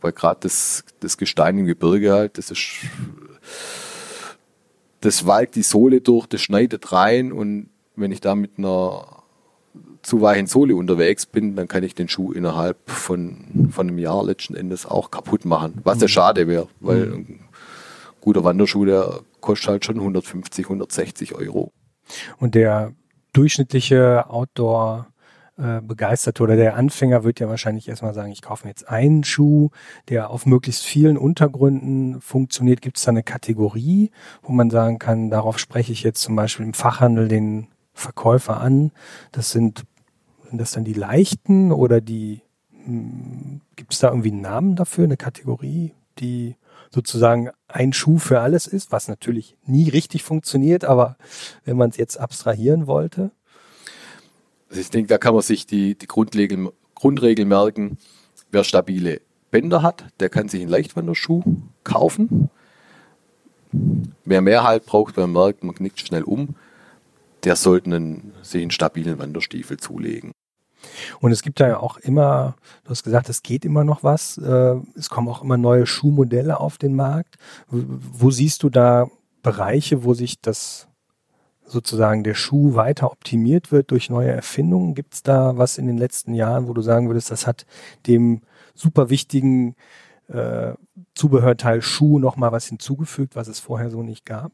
Weil 0.02 0.14
gerade 0.14 0.40
das, 0.42 0.84
das 1.00 1.18
Gestein 1.18 1.60
im 1.60 1.66
Gebirge 1.68 2.14
halt, 2.14 2.40
das 2.40 2.50
ist, 2.50 2.70
das 5.02 5.28
walkt 5.28 5.56
die 5.56 5.64
Sohle 5.64 6.02
durch, 6.02 6.26
das 6.26 6.42
schneidet 6.42 6.92
rein 6.92 7.32
und 7.32 7.70
wenn 7.96 8.12
ich 8.12 8.22
da 8.22 8.36
mit 8.36 8.58
einer 8.58 9.17
zu 10.08 10.22
weichen 10.22 10.48
Sohle 10.48 10.74
unterwegs 10.74 11.26
bin, 11.26 11.58
dann 11.58 11.68
kann 11.68 11.84
ich 11.84 11.94
den 11.94 12.08
Schuh 12.08 12.32
innerhalb 12.32 12.78
von, 12.90 13.70
von 13.72 13.90
einem 13.90 13.98
Jahr 13.98 14.24
letzten 14.24 14.56
Endes 14.56 14.86
auch 14.86 15.12
kaputt 15.12 15.44
machen. 15.44 15.82
Was 15.84 16.00
ja 16.00 16.06
mhm. 16.06 16.10
schade 16.10 16.48
wäre, 16.48 16.70
weil 16.80 17.08
mhm. 17.08 17.14
ein 17.14 17.40
guter 18.22 18.46
Wanderschuh, 18.46 18.86
der 18.86 19.20
kostet 19.42 19.68
halt 19.68 19.86
schon 19.86 19.98
150, 19.98 20.66
160 20.66 21.36
Euro. 21.36 21.74
Und 22.38 22.56
der 22.56 22.94
durchschnittliche 23.34 24.30
Outdoor 24.30 25.08
äh, 25.58 25.82
begeisterte 25.82 26.42
oder 26.42 26.56
der 26.56 26.78
Anfänger 26.78 27.26
wird 27.26 27.42
ja 27.42 27.50
wahrscheinlich 27.50 27.90
erstmal 27.90 28.14
sagen, 28.14 28.32
ich 28.32 28.42
kaufe 28.42 28.66
mir 28.66 28.70
jetzt 28.70 28.88
einen 28.88 29.26
Schuh, 29.26 29.72
der 30.08 30.30
auf 30.30 30.46
möglichst 30.46 30.86
vielen 30.86 31.18
Untergründen 31.18 32.22
funktioniert. 32.22 32.82
Gibt 32.82 32.96
es 32.96 33.04
da 33.04 33.12
eine 33.12 33.24
Kategorie, 33.24 34.12
wo 34.42 34.54
man 34.54 34.70
sagen 34.70 35.00
kann, 35.00 35.30
darauf 35.30 35.60
spreche 35.60 35.92
ich 35.92 36.04
jetzt 36.04 36.22
zum 36.22 36.38
Beispiel 36.38 36.66
im 36.66 36.74
Fachhandel 36.74 37.28
den 37.28 37.68
Verkäufer 37.94 38.62
an? 38.62 38.92
Das 39.34 39.52
sind 39.52 39.84
sind 40.50 40.60
das 40.60 40.72
dann 40.72 40.84
die 40.84 40.94
leichten 40.94 41.72
oder 41.72 42.02
die, 42.02 42.42
hm, 42.72 43.62
gibt 43.76 43.94
es 43.94 44.00
da 44.00 44.10
irgendwie 44.10 44.32
einen 44.32 44.42
Namen 44.42 44.76
dafür, 44.76 45.04
eine 45.04 45.18
Kategorie, 45.18 45.94
die 46.20 46.56
sozusagen 46.90 47.50
ein 47.68 47.94
Schuh 47.94 48.18
für 48.18 48.40
alles 48.40 48.68
ist, 48.68 48.92
was 48.92 49.08
natürlich 49.08 49.58
nie 49.66 49.90
richtig 49.90 50.24
funktioniert, 50.24 50.86
aber 50.86 51.18
wenn 51.66 51.78
man 51.78 51.90
es 51.90 51.98
jetzt 51.98 52.20
abstrahieren 52.20 52.88
wollte? 52.88 53.32
Also 54.70 54.82
ich 54.82 54.90
denke, 54.90 55.08
da 55.08 55.18
kann 55.18 55.34
man 55.34 55.44
sich 55.44 55.66
die, 55.66 55.98
die 55.98 56.08
Grundregel, 56.08 56.72
Grundregel 56.96 57.46
merken, 57.46 57.98
wer 58.52 58.64
stabile 58.64 59.22
Bänder 59.52 59.82
hat, 59.82 60.06
der 60.20 60.30
kann 60.30 60.50
sich 60.50 60.62
einen 60.62 60.70
Leichtwanderschuh 60.70 61.44
kaufen. 61.84 62.50
Wer 64.26 64.42
mehr 64.42 64.64
Halt 64.64 64.86
braucht, 64.86 65.18
wer 65.18 65.28
merkt, 65.28 65.64
man 65.64 65.76
knickt 65.76 66.00
schnell 66.00 66.24
um, 66.24 66.56
der 67.44 67.56
sollte 67.56 67.90
einen, 67.90 68.34
sich 68.42 68.62
einen 68.62 68.72
stabilen 68.72 69.20
Wanderstiefel 69.20 69.78
zulegen. 69.78 70.32
Und 71.20 71.32
es 71.32 71.42
gibt 71.42 71.60
da 71.60 71.68
ja 71.68 71.80
auch 71.80 71.98
immer, 71.98 72.56
du 72.84 72.92
hast 72.92 73.04
gesagt, 73.04 73.30
es 73.30 73.44
geht 73.44 73.66
immer 73.66 73.84
noch 73.84 74.04
was. 74.04 74.38
Äh, 74.38 74.76
es 74.96 75.10
kommen 75.10 75.28
auch 75.28 75.44
immer 75.44 75.58
neue 75.58 75.86
Schuhmodelle 75.86 76.60
auf 76.60 76.78
den 76.78 76.96
Markt. 76.96 77.36
Wo 77.70 78.32
siehst 78.32 78.64
du 78.64 78.70
da 78.70 79.08
Bereiche, 79.44 80.04
wo 80.04 80.14
sich 80.14 80.42
das 80.42 80.88
sozusagen 81.66 82.24
der 82.24 82.34
Schuh 82.34 82.76
weiter 82.76 83.12
optimiert 83.12 83.72
wird 83.72 83.92
durch 83.92 84.10
neue 84.10 84.32
Erfindungen? 84.32 84.96
Gibt 84.96 85.14
es 85.14 85.24
da 85.24 85.58
was 85.58 85.78
in 85.78 85.88
den 85.88 85.98
letzten 85.98 86.34
Jahren, 86.34 86.68
wo 86.68 86.74
du 86.74 86.82
sagen 86.82 87.08
würdest, 87.08 87.32
das 87.32 87.46
hat 87.46 87.66
dem 88.08 88.42
super 88.74 89.10
wichtigen 89.10 89.76
äh, 90.28 90.74
Zubehörteil 91.16 91.82
Schuh 91.82 92.20
nochmal 92.20 92.52
was 92.52 92.66
hinzugefügt, 92.66 93.36
was 93.36 93.48
es 93.48 93.60
vorher 93.60 93.90
so 93.90 94.04
nicht 94.04 94.26
gab? 94.26 94.52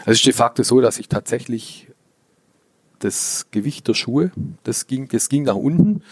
Also 0.00 0.12
es 0.12 0.18
ist 0.18 0.26
de 0.26 0.32
facto 0.32 0.62
so, 0.62 0.80
dass 0.80 0.98
ich 0.98 1.08
tatsächlich 1.08 1.88
das 2.98 3.46
Gewicht 3.50 3.88
der 3.88 3.94
Schuhe, 3.94 4.30
das 4.64 4.86
ging, 4.86 5.08
das 5.08 5.28
ging 5.28 5.44
nach 5.44 5.54
unten. 5.54 6.02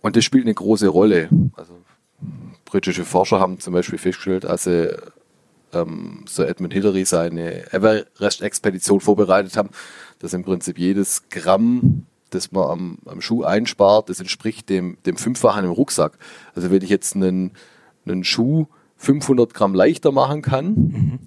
Und 0.00 0.16
das 0.16 0.24
spielt 0.24 0.44
eine 0.44 0.54
große 0.54 0.88
Rolle. 0.88 1.28
Also 1.54 1.78
britische 2.64 3.04
Forscher 3.04 3.40
haben 3.40 3.60
zum 3.60 3.72
Beispiel 3.72 3.98
festgestellt, 3.98 4.44
als 4.44 4.64
sie 4.64 4.96
ähm, 5.72 6.24
Sir 6.28 6.48
Edmund 6.48 6.72
Hillary 6.72 7.04
seine 7.04 7.72
Everest-Expedition 7.72 9.00
vorbereitet 9.00 9.56
haben, 9.56 9.70
dass 10.18 10.32
im 10.32 10.44
Prinzip 10.44 10.78
jedes 10.78 11.28
Gramm, 11.30 12.06
das 12.30 12.52
man 12.52 12.64
am, 12.64 12.98
am 13.06 13.20
Schuh 13.20 13.44
einspart, 13.44 14.08
das 14.08 14.20
entspricht 14.20 14.68
dem, 14.68 14.98
dem 15.06 15.16
Fünffachen 15.16 15.64
im 15.64 15.70
Rucksack. 15.70 16.18
Also 16.54 16.70
wenn 16.70 16.82
ich 16.82 16.90
jetzt 16.90 17.14
einen, 17.14 17.52
einen 18.06 18.24
Schuh 18.24 18.66
500 18.96 19.54
Gramm 19.54 19.74
leichter 19.74 20.12
machen 20.12 20.42
kann, 20.42 20.66
mhm. 20.74 21.18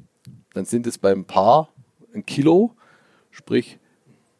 dann 0.53 0.65
sind 0.65 0.87
es 0.87 0.97
beim 0.97 1.25
Paar 1.25 1.69
ein 2.13 2.25
Kilo 2.25 2.74
sprich 3.35 3.79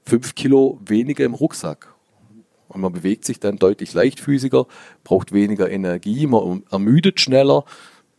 fünf 0.05 0.36
Kilo 0.36 0.79
weniger 0.86 1.25
im 1.25 1.34
Rucksack. 1.34 1.93
Und 2.67 2.81
man 2.81 2.93
bewegt 2.93 3.25
sich 3.25 3.39
dann 3.39 3.58
deutlich 3.58 3.93
leichtfüßiger, 3.93 4.65
braucht 5.03 5.31
weniger 5.31 5.69
Energie, 5.69 6.25
man 6.27 6.63
ermüdet 6.71 7.19
schneller, 7.19 7.65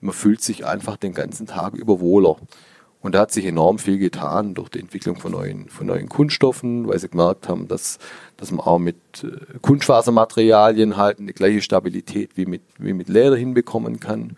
man 0.01 0.15
fühlt 0.15 0.41
sich 0.41 0.67
einfach 0.67 0.97
den 0.97 1.15
ganzen 1.15 1.47
Tag 1.47 1.75
über 1.75 2.01
wohler. 2.01 2.37
Und 3.01 3.15
da 3.15 3.21
hat 3.21 3.33
sich 3.33 3.45
enorm 3.45 3.79
viel 3.79 3.99
getan 3.99 4.55
durch 4.55 4.69
die 4.69 4.81
Entwicklung 4.81 5.17
von 5.17 5.33
neuen, 5.33 5.69
von 5.69 5.87
neuen 5.87 6.09
Kunststoffen, 6.09 6.89
weil 6.89 6.99
sie 6.99 7.09
gemerkt 7.09 7.49
haben, 7.49 7.69
dass, 7.69 7.99
dass 8.37 8.51
man 8.51 8.61
auch 8.61 8.79
mit 8.79 8.97
äh, 9.23 9.59
Kunstfasermaterialien 9.61 10.97
halt 10.97 11.21
eine 11.21 11.33
gleiche 11.33 11.62
Stabilität 11.62 12.37
wie 12.37 12.47
mit, 12.47 12.62
wie 12.79 12.93
mit 12.93 13.09
Leder 13.09 13.37
hinbekommen 13.37 14.01
kann. 14.01 14.37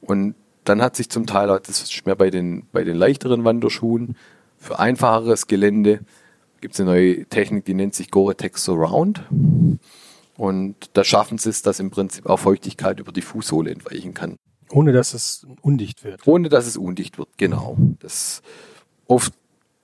Und 0.00 0.34
dann 0.64 0.80
hat 0.80 0.94
sich 0.96 1.10
zum 1.10 1.26
Teil, 1.26 1.48
das 1.48 1.82
ist 1.82 2.06
mehr 2.06 2.14
bei 2.14 2.30
den, 2.30 2.66
bei 2.72 2.84
den 2.84 2.96
leichteren 2.96 3.44
Wanderschuhen, 3.44 4.16
für 4.62 4.78
einfacheres 4.78 5.48
Gelände 5.48 6.00
gibt 6.60 6.74
es 6.74 6.80
eine 6.80 6.90
neue 6.90 7.26
Technik, 7.26 7.64
die 7.64 7.74
nennt 7.74 7.94
sich 7.94 8.12
Gore-Tex 8.12 8.64
Surround. 8.64 9.22
Und 10.36 10.76
da 10.92 11.02
schaffen 11.02 11.36
sie 11.38 11.50
es, 11.50 11.62
dass 11.62 11.80
im 11.80 11.90
Prinzip 11.90 12.26
auch 12.26 12.38
Feuchtigkeit 12.38 13.00
über 13.00 13.10
die 13.10 13.22
Fußsohle 13.22 13.72
entweichen 13.72 14.14
kann. 14.14 14.36
Ohne 14.70 14.92
dass 14.92 15.14
es 15.14 15.44
undicht 15.62 16.04
wird. 16.04 16.26
Ohne 16.26 16.48
dass 16.48 16.66
es 16.66 16.76
undicht 16.76 17.18
wird, 17.18 17.28
genau. 17.36 17.76
Das 17.98 18.40
oft 19.08 19.34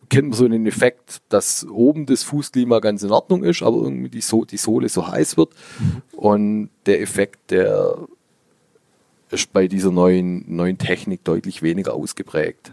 kennt 0.08 0.28
man 0.28 0.38
so 0.38 0.46
den 0.46 0.64
Effekt, 0.64 1.22
dass 1.28 1.66
oben 1.66 2.06
das 2.06 2.22
Fußklima 2.22 2.78
ganz 2.78 3.02
in 3.02 3.10
Ordnung 3.10 3.42
ist, 3.42 3.62
aber 3.62 3.78
irgendwie 3.78 4.08
die, 4.08 4.20
so 4.20 4.44
die 4.44 4.56
Sohle 4.56 4.88
so 4.88 5.08
heiß 5.08 5.36
wird. 5.36 5.50
Mhm. 5.80 6.02
Und 6.12 6.70
der 6.86 7.02
Effekt, 7.02 7.50
der 7.50 8.06
ist 9.30 9.52
bei 9.52 9.66
dieser 9.66 9.90
neuen, 9.90 10.44
neuen 10.46 10.78
Technik 10.78 11.24
deutlich 11.24 11.62
weniger 11.62 11.94
ausgeprägt. 11.94 12.72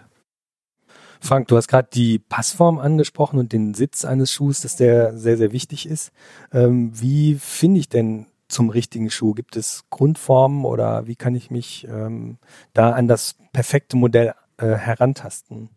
Frank, 1.25 1.47
du 1.47 1.57
hast 1.57 1.67
gerade 1.67 1.87
die 1.91 2.19
Passform 2.19 2.77
angesprochen 2.77 3.39
und 3.39 3.51
den 3.51 3.73
Sitz 3.73 4.05
eines 4.05 4.31
Schuhs, 4.31 4.61
dass 4.61 4.75
der 4.75 5.17
sehr, 5.17 5.37
sehr 5.37 5.51
wichtig 5.51 5.87
ist. 5.87 6.11
Ähm, 6.53 6.91
wie 6.93 7.33
finde 7.35 7.79
ich 7.79 7.89
denn 7.89 8.27
zum 8.47 8.69
richtigen 8.69 9.09
Schuh? 9.09 9.33
Gibt 9.33 9.55
es 9.55 9.85
Grundformen 9.89 10.65
oder 10.65 11.07
wie 11.07 11.15
kann 11.15 11.33
ich 11.33 11.49
mich 11.49 11.87
ähm, 11.89 12.37
da 12.73 12.91
an 12.91 13.07
das 13.07 13.37
perfekte 13.53 13.97
Modell 13.97 14.35
äh, 14.57 14.75
herantasten? 14.75 15.69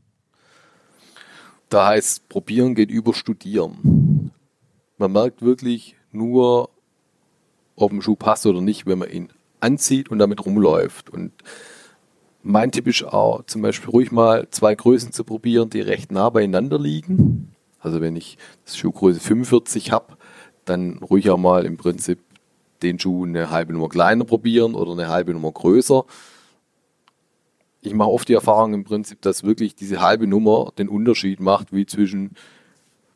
Da 1.70 1.86
heißt, 1.86 2.28
probieren 2.28 2.74
geht 2.74 2.90
über 2.90 3.14
studieren. 3.14 4.30
Man 4.98 5.12
merkt 5.12 5.40
wirklich 5.40 5.96
nur, 6.12 6.68
ob 7.74 7.92
ein 7.92 8.02
Schuh 8.02 8.16
passt 8.16 8.44
oder 8.44 8.60
nicht, 8.60 8.84
wenn 8.84 8.98
man 8.98 9.10
ihn 9.10 9.32
anzieht 9.60 10.10
und 10.10 10.18
damit 10.18 10.44
rumläuft. 10.44 11.08
Und 11.08 11.32
mein 12.42 12.72
Tipp 12.72 12.86
ist 12.86 13.04
auch 13.04 13.44
zum 13.46 13.62
Beispiel 13.62 13.90
ruhig 13.90 14.12
mal 14.12 14.48
zwei 14.50 14.74
Größen 14.74 15.12
zu 15.12 15.24
probieren, 15.24 15.70
die 15.70 15.80
recht 15.80 16.12
nah 16.12 16.30
beieinander 16.30 16.78
liegen. 16.78 17.52
Also 17.80 18.00
wenn 18.00 18.16
ich 18.16 18.38
das 18.64 18.76
Schuhgröße 18.76 19.20
45 19.20 19.92
habe, 19.92 20.16
dann 20.64 20.98
ruhig 20.98 21.30
auch 21.30 21.38
mal 21.38 21.64
im 21.64 21.76
Prinzip 21.76 22.18
den 22.82 22.98
Schuh 22.98 23.24
eine 23.24 23.50
halbe 23.50 23.72
Nummer 23.72 23.88
kleiner 23.88 24.24
probieren 24.24 24.74
oder 24.74 24.92
eine 24.92 25.08
halbe 25.08 25.32
Nummer 25.32 25.52
größer. 25.52 26.04
Ich 27.80 27.94
mache 27.94 28.10
oft 28.10 28.28
die 28.28 28.34
Erfahrung 28.34 28.74
im 28.74 28.84
Prinzip, 28.84 29.20
dass 29.22 29.44
wirklich 29.44 29.74
diese 29.74 30.00
halbe 30.00 30.26
Nummer 30.26 30.72
den 30.78 30.88
Unterschied 30.88 31.40
macht, 31.40 31.72
wie 31.72 31.86
zwischen, 31.86 32.32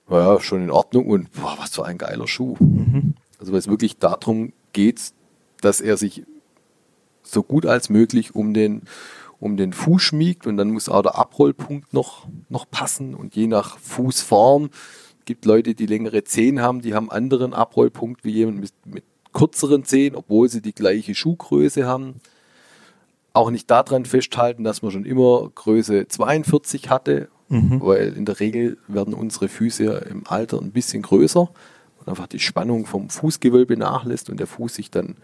naja, 0.08 0.40
schon 0.40 0.62
in 0.62 0.70
Ordnung 0.70 1.06
und 1.06 1.32
boah, 1.32 1.56
was 1.58 1.74
für 1.74 1.84
ein 1.84 1.98
geiler 1.98 2.26
Schuh. 2.26 2.56
Mhm. 2.60 3.14
Also 3.38 3.52
weil 3.52 3.58
es 3.58 3.68
wirklich 3.68 3.98
darum 3.98 4.52
geht, 4.72 5.12
dass 5.60 5.80
er 5.80 5.96
sich 5.96 6.24
so 7.22 7.42
gut 7.42 7.66
als 7.66 7.88
möglich 7.88 8.34
um 8.34 8.54
den, 8.54 8.82
um 9.40 9.56
den 9.56 9.72
Fuß 9.72 10.02
schmiegt 10.02 10.46
und 10.46 10.56
dann 10.56 10.70
muss 10.70 10.88
auch 10.88 11.02
der 11.02 11.16
Abrollpunkt 11.16 11.92
noch, 11.92 12.26
noch 12.48 12.70
passen 12.70 13.14
und 13.14 13.34
je 13.34 13.46
nach 13.46 13.78
Fußform 13.78 14.70
gibt 15.24 15.44
Leute, 15.44 15.74
die 15.74 15.86
längere 15.86 16.24
Zehen 16.24 16.60
haben, 16.60 16.80
die 16.80 16.94
haben 16.94 17.10
anderen 17.10 17.54
Abrollpunkt 17.54 18.24
wie 18.24 18.32
jemand 18.32 18.60
mit, 18.60 18.72
mit 18.86 19.04
kürzeren 19.32 19.84
Zehen, 19.84 20.14
obwohl 20.14 20.48
sie 20.48 20.60
die 20.60 20.74
gleiche 20.74 21.14
Schuhgröße 21.14 21.86
haben. 21.86 22.16
Auch 23.32 23.50
nicht 23.50 23.70
daran 23.70 24.04
festhalten, 24.04 24.62
dass 24.64 24.82
man 24.82 24.90
schon 24.90 25.06
immer 25.06 25.50
Größe 25.54 26.06
42 26.06 26.90
hatte, 26.90 27.28
mhm. 27.48 27.80
weil 27.80 28.12
in 28.14 28.26
der 28.26 28.40
Regel 28.40 28.76
werden 28.88 29.14
unsere 29.14 29.48
Füße 29.48 29.84
im 30.10 30.26
Alter 30.26 30.60
ein 30.60 30.72
bisschen 30.72 31.02
größer 31.02 31.50
und 32.00 32.08
einfach 32.08 32.26
die 32.26 32.40
Spannung 32.40 32.84
vom 32.84 33.08
Fußgewölbe 33.08 33.76
nachlässt 33.76 34.28
und 34.28 34.38
der 34.38 34.46
Fuß 34.46 34.74
sich 34.74 34.90
dann 34.90 35.16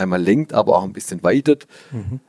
einmal 0.00 0.22
lenkt, 0.22 0.52
aber 0.52 0.76
auch 0.76 0.84
ein 0.84 0.92
bisschen 0.92 1.22
weitet. 1.22 1.66
Mhm. 1.92 2.20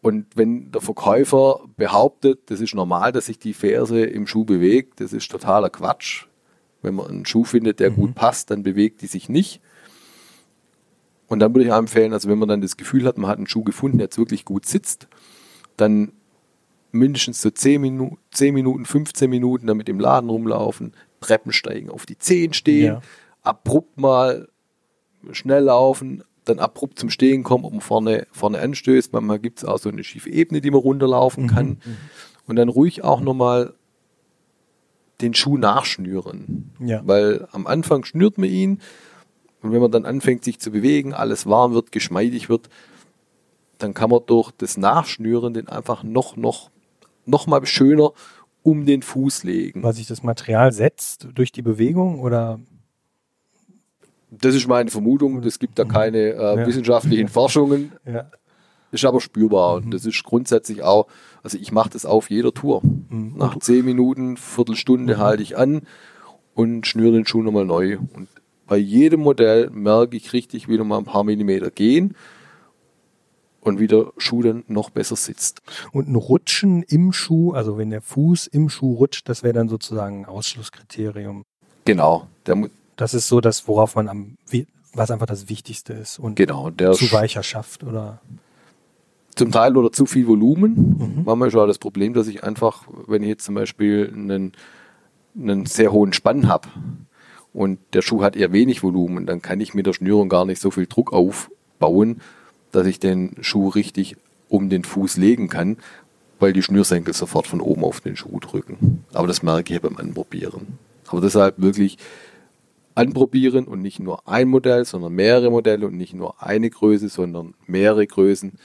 Und 0.00 0.26
wenn 0.36 0.70
der 0.70 0.80
Verkäufer 0.80 1.60
behauptet, 1.76 2.50
das 2.50 2.60
ist 2.60 2.74
normal, 2.74 3.12
dass 3.12 3.26
sich 3.26 3.38
die 3.38 3.52
Ferse 3.52 4.04
im 4.04 4.26
Schuh 4.26 4.44
bewegt, 4.44 5.00
das 5.00 5.12
ist 5.12 5.30
totaler 5.30 5.70
Quatsch. 5.70 6.26
Wenn 6.82 6.94
man 6.94 7.08
einen 7.08 7.26
Schuh 7.26 7.44
findet, 7.44 7.80
der 7.80 7.90
mhm. 7.90 7.96
gut 7.96 8.14
passt, 8.14 8.50
dann 8.50 8.62
bewegt 8.62 9.02
die 9.02 9.08
sich 9.08 9.28
nicht. 9.28 9.60
Und 11.26 11.40
dann 11.40 11.54
würde 11.54 11.66
ich 11.66 11.72
empfehlen, 11.72 12.12
also 12.12 12.28
wenn 12.28 12.38
man 12.38 12.48
dann 12.48 12.62
das 12.62 12.76
Gefühl 12.76 13.04
hat, 13.04 13.18
man 13.18 13.28
hat 13.28 13.38
einen 13.38 13.48
Schuh 13.48 13.64
gefunden, 13.64 13.98
der 13.98 14.06
jetzt 14.06 14.18
wirklich 14.18 14.44
gut 14.44 14.66
sitzt, 14.66 15.08
dann 15.76 16.12
mindestens 16.90 17.42
so 17.42 17.50
10 17.50 17.80
Minuten, 17.80 18.18
10 18.30 18.54
Minuten 18.54 18.86
15 18.86 19.28
Minuten 19.28 19.66
damit 19.66 19.88
im 19.88 20.00
Laden 20.00 20.30
rumlaufen, 20.30 20.94
Treppen 21.20 21.52
steigen, 21.52 21.90
auf 21.90 22.06
die 22.06 22.18
Zehen 22.18 22.54
stehen, 22.54 22.94
ja. 22.94 23.02
abrupt 23.42 23.98
mal 23.98 24.48
schnell 25.32 25.64
laufen, 25.64 26.24
dann 26.44 26.58
abrupt 26.58 26.98
zum 26.98 27.10
Stehen 27.10 27.42
kommen, 27.42 27.64
man 27.64 27.80
vorne, 27.80 28.26
vorne 28.32 28.58
anstößt. 28.58 29.12
Manchmal 29.12 29.38
gibt 29.38 29.58
es 29.58 29.64
auch 29.64 29.78
so 29.78 29.88
eine 29.88 30.04
schiefe 30.04 30.30
Ebene, 30.30 30.60
die 30.60 30.70
man 30.70 30.80
runterlaufen 30.80 31.44
mhm. 31.44 31.48
kann. 31.48 31.66
Mhm. 31.68 31.96
Und 32.46 32.56
dann 32.56 32.68
ruhig 32.68 33.04
auch 33.04 33.20
nochmal 33.20 33.74
den 35.20 35.34
Schuh 35.34 35.58
nachschnüren. 35.58 36.70
Ja. 36.80 37.02
Weil 37.04 37.48
am 37.52 37.66
Anfang 37.66 38.04
schnürt 38.04 38.38
man 38.38 38.48
ihn 38.48 38.80
und 39.62 39.72
wenn 39.72 39.80
man 39.80 39.90
dann 39.90 40.06
anfängt, 40.06 40.44
sich 40.44 40.60
zu 40.60 40.70
bewegen, 40.70 41.12
alles 41.12 41.46
warm 41.46 41.74
wird, 41.74 41.92
geschmeidig 41.92 42.48
wird, 42.48 42.68
dann 43.78 43.94
kann 43.94 44.10
man 44.10 44.20
durch 44.26 44.50
das 44.52 44.76
Nachschnüren 44.76 45.54
den 45.54 45.68
einfach 45.68 46.02
noch, 46.04 46.36
noch, 46.36 46.70
noch 47.26 47.46
mal 47.46 47.64
schöner 47.66 48.12
um 48.62 48.86
den 48.86 49.02
Fuß 49.02 49.44
legen. 49.44 49.82
Weil 49.82 49.94
sich 49.94 50.06
das 50.06 50.22
Material 50.22 50.72
setzt 50.72 51.28
durch 51.34 51.52
die 51.52 51.62
Bewegung 51.62 52.20
oder? 52.20 52.60
Das 54.30 54.54
ist 54.54 54.68
meine 54.68 54.90
Vermutung. 54.90 55.42
Es 55.42 55.58
gibt 55.58 55.78
da 55.78 55.84
keine 55.84 56.18
äh, 56.18 56.56
ja. 56.56 56.66
wissenschaftlichen 56.66 57.28
Forschungen. 57.28 57.92
Ja. 58.06 58.30
Ist 58.90 59.04
aber 59.04 59.20
spürbar. 59.20 59.74
Und 59.76 59.86
mhm. 59.86 59.90
das 59.90 60.06
ist 60.06 60.22
grundsätzlich 60.24 60.82
auch, 60.82 61.08
also 61.42 61.58
ich 61.58 61.72
mache 61.72 61.90
das 61.90 62.06
auf 62.06 62.30
jeder 62.30 62.52
Tour. 62.52 62.82
Mhm. 62.82 63.34
Nach 63.36 63.58
zehn 63.58 63.84
Minuten, 63.84 64.36
Viertelstunde 64.36 65.16
mhm. 65.16 65.18
halte 65.18 65.42
ich 65.42 65.56
an 65.56 65.82
und 66.54 66.86
schnüre 66.86 67.12
den 67.12 67.26
Schuh 67.26 67.42
nochmal 67.42 67.66
neu. 67.66 67.98
Und 68.14 68.28
bei 68.66 68.76
jedem 68.76 69.20
Modell 69.20 69.70
merke 69.70 70.16
ich 70.16 70.32
richtig, 70.32 70.68
wie 70.68 70.78
mal 70.78 70.98
ein 70.98 71.04
paar 71.04 71.24
Millimeter 71.24 71.70
gehen 71.70 72.14
und 73.60 73.78
wie 73.78 73.86
der 73.86 74.12
Schuh 74.18 74.42
dann 74.42 74.64
noch 74.68 74.90
besser 74.90 75.16
sitzt. 75.16 75.62
Und 75.92 76.08
ein 76.08 76.16
Rutschen 76.16 76.82
im 76.82 77.12
Schuh, 77.12 77.52
also 77.52 77.78
wenn 77.78 77.90
der 77.90 78.02
Fuß 78.02 78.46
im 78.48 78.68
Schuh 78.68 78.94
rutscht, 78.94 79.28
das 79.28 79.42
wäre 79.42 79.54
dann 79.54 79.68
sozusagen 79.68 80.20
ein 80.20 80.24
Ausschlusskriterium. 80.26 81.44
Genau. 81.84 82.26
Der, 82.46 82.68
das 82.98 83.14
ist 83.14 83.28
so 83.28 83.40
das, 83.40 83.66
worauf 83.68 83.94
man 83.94 84.08
am, 84.08 84.36
was 84.92 85.10
einfach 85.10 85.26
das 85.26 85.48
Wichtigste 85.48 85.94
ist 85.94 86.18
und 86.18 86.34
genau, 86.34 86.70
zu 86.70 87.12
weicher 87.12 87.42
schafft 87.42 87.84
oder 87.84 88.20
zum 89.36 89.52
Teil 89.52 89.76
oder 89.76 89.92
zu 89.92 90.04
viel 90.04 90.26
Volumen. 90.26 90.96
Mhm. 90.98 91.22
Manchmal 91.24 91.48
ist 91.48 91.54
auch 91.54 91.66
das 91.66 91.78
Problem, 91.78 92.12
dass 92.12 92.26
ich 92.26 92.42
einfach, 92.42 92.88
wenn 93.06 93.22
ich 93.22 93.28
jetzt 93.28 93.44
zum 93.44 93.54
Beispiel 93.54 94.12
einen, 94.12 94.52
einen 95.38 95.64
sehr 95.64 95.92
hohen 95.92 96.12
Spann 96.12 96.48
habe 96.48 96.68
und 97.52 97.78
der 97.92 98.02
Schuh 98.02 98.22
hat 98.22 98.34
eher 98.34 98.52
wenig 98.52 98.82
Volumen, 98.82 99.26
dann 99.26 99.40
kann 99.42 99.60
ich 99.60 99.74
mit 99.74 99.86
der 99.86 99.92
Schnürung 99.92 100.28
gar 100.28 100.44
nicht 100.44 100.60
so 100.60 100.72
viel 100.72 100.86
Druck 100.86 101.12
aufbauen, 101.12 102.20
dass 102.72 102.86
ich 102.88 102.98
den 102.98 103.36
Schuh 103.40 103.68
richtig 103.68 104.16
um 104.48 104.70
den 104.70 104.82
Fuß 104.82 105.18
legen 105.18 105.48
kann, 105.48 105.76
weil 106.40 106.52
die 106.52 106.62
Schnürsenkel 106.62 107.14
sofort 107.14 107.46
von 107.46 107.60
oben 107.60 107.84
auf 107.84 108.00
den 108.00 108.16
Schuh 108.16 108.40
drücken. 108.40 109.04
Aber 109.12 109.28
das 109.28 109.44
merke 109.44 109.72
ich 109.72 109.80
beim 109.80 109.98
Anprobieren. 109.98 110.78
Aber 111.06 111.20
deshalb 111.20 111.60
wirklich 111.60 111.96
anprobieren 112.98 113.66
und 113.66 113.80
nicht 113.80 114.00
nur 114.00 114.28
ein 114.28 114.48
Modell, 114.48 114.84
sondern 114.84 115.12
mehrere 115.12 115.50
Modelle 115.50 115.86
und 115.86 115.96
nicht 115.96 116.14
nur 116.14 116.42
eine 116.42 116.68
Größe, 116.68 117.08
sondern 117.08 117.54
mehrere 117.66 118.06
Größen 118.06 118.58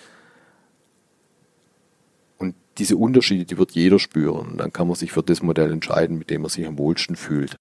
diese 2.77 2.97
Unterschiede, 2.97 3.45
die 3.45 3.57
wird 3.57 3.71
jeder 3.71 3.99
spüren. 3.99 4.51
Und 4.51 4.57
dann 4.57 4.73
kann 4.73 4.87
man 4.87 4.95
sich 4.95 5.11
für 5.11 5.23
das 5.23 5.41
Modell 5.41 5.71
entscheiden, 5.71 6.17
mit 6.17 6.29
dem 6.29 6.41
man 6.41 6.49
sich 6.49 6.65
am 6.65 6.77
wohlsten 6.77 7.15
fühlt. 7.15 7.57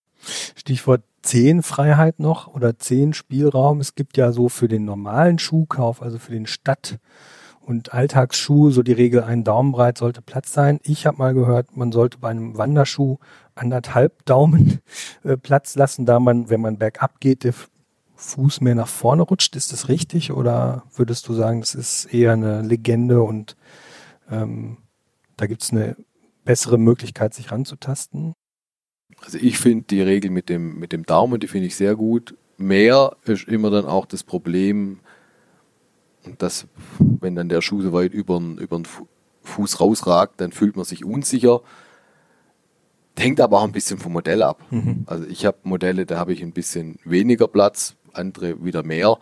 Stichwort 0.54 1.02
Zehenfreiheit 1.22 2.18
noch 2.18 2.48
oder 2.48 2.78
Zehenspielraum. 2.78 3.80
Es 3.80 3.94
gibt 3.94 4.16
ja 4.16 4.32
so 4.32 4.48
für 4.48 4.68
den 4.68 4.84
normalen 4.84 5.38
Schuhkauf, 5.38 6.02
also 6.02 6.18
für 6.18 6.32
den 6.32 6.46
Stadt- 6.46 6.98
und 7.64 7.94
Alltagsschuh, 7.94 8.70
so 8.70 8.82
die 8.82 8.92
Regel, 8.92 9.22
ein 9.22 9.44
Daumenbreit 9.44 9.98
sollte 9.98 10.22
Platz 10.22 10.52
sein. 10.52 10.80
Ich 10.82 11.06
habe 11.06 11.18
mal 11.18 11.34
gehört, 11.34 11.76
man 11.76 11.92
sollte 11.92 12.18
bei 12.18 12.30
einem 12.30 12.56
Wanderschuh 12.58 13.18
anderthalb 13.54 14.24
Daumen 14.24 14.80
äh, 15.24 15.36
Platz 15.36 15.76
lassen, 15.76 16.06
da 16.06 16.20
man, 16.20 16.50
wenn 16.50 16.60
man 16.60 16.78
bergab 16.78 17.20
geht, 17.20 17.44
der 17.44 17.54
Fuß 18.16 18.60
mehr 18.60 18.74
nach 18.74 18.88
vorne 18.88 19.22
rutscht. 19.22 19.56
Ist 19.56 19.72
das 19.72 19.88
richtig 19.88 20.32
oder 20.32 20.84
würdest 20.94 21.28
du 21.28 21.34
sagen, 21.34 21.60
das 21.60 21.74
ist 21.74 22.06
eher 22.06 22.32
eine 22.32 22.62
Legende 22.62 23.22
und 23.22 23.56
ähm, 24.30 24.78
da 25.36 25.46
gibt 25.46 25.62
es 25.62 25.72
eine 25.72 25.96
bessere 26.44 26.78
Möglichkeit, 26.78 27.34
sich 27.34 27.52
ranzutasten. 27.52 28.34
Also 29.24 29.38
ich 29.38 29.58
finde 29.58 29.84
die 29.88 30.02
Regel 30.02 30.30
mit 30.30 30.48
dem, 30.48 30.78
mit 30.78 30.92
dem 30.92 31.04
Daumen, 31.04 31.40
die 31.40 31.48
finde 31.48 31.66
ich 31.66 31.76
sehr 31.76 31.94
gut. 31.94 32.36
Mehr 32.56 33.16
ist 33.24 33.48
immer 33.48 33.70
dann 33.70 33.86
auch 33.86 34.06
das 34.06 34.24
Problem, 34.24 35.00
Und 36.24 36.42
das, 36.42 36.66
wenn 36.98 37.34
dann 37.34 37.48
der 37.48 37.62
Schuh 37.62 37.82
so 37.82 37.92
weit 37.92 38.12
über 38.12 38.38
den, 38.38 38.58
über 38.58 38.76
den 38.76 38.86
Fuß 39.42 39.80
rausragt, 39.80 40.40
dann 40.40 40.52
fühlt 40.52 40.76
man 40.76 40.84
sich 40.84 41.04
unsicher. 41.04 41.60
Hängt 43.18 43.40
aber 43.40 43.58
auch 43.58 43.64
ein 43.64 43.72
bisschen 43.72 43.98
vom 43.98 44.12
Modell 44.12 44.42
ab. 44.42 44.62
Mhm. 44.70 45.04
Also 45.06 45.26
ich 45.26 45.44
habe 45.44 45.58
Modelle, 45.64 46.06
da 46.06 46.18
habe 46.18 46.32
ich 46.32 46.42
ein 46.42 46.52
bisschen 46.52 46.98
weniger 47.04 47.48
Platz, 47.48 47.96
andere 48.12 48.64
wieder 48.64 48.82
mehr. 48.82 49.18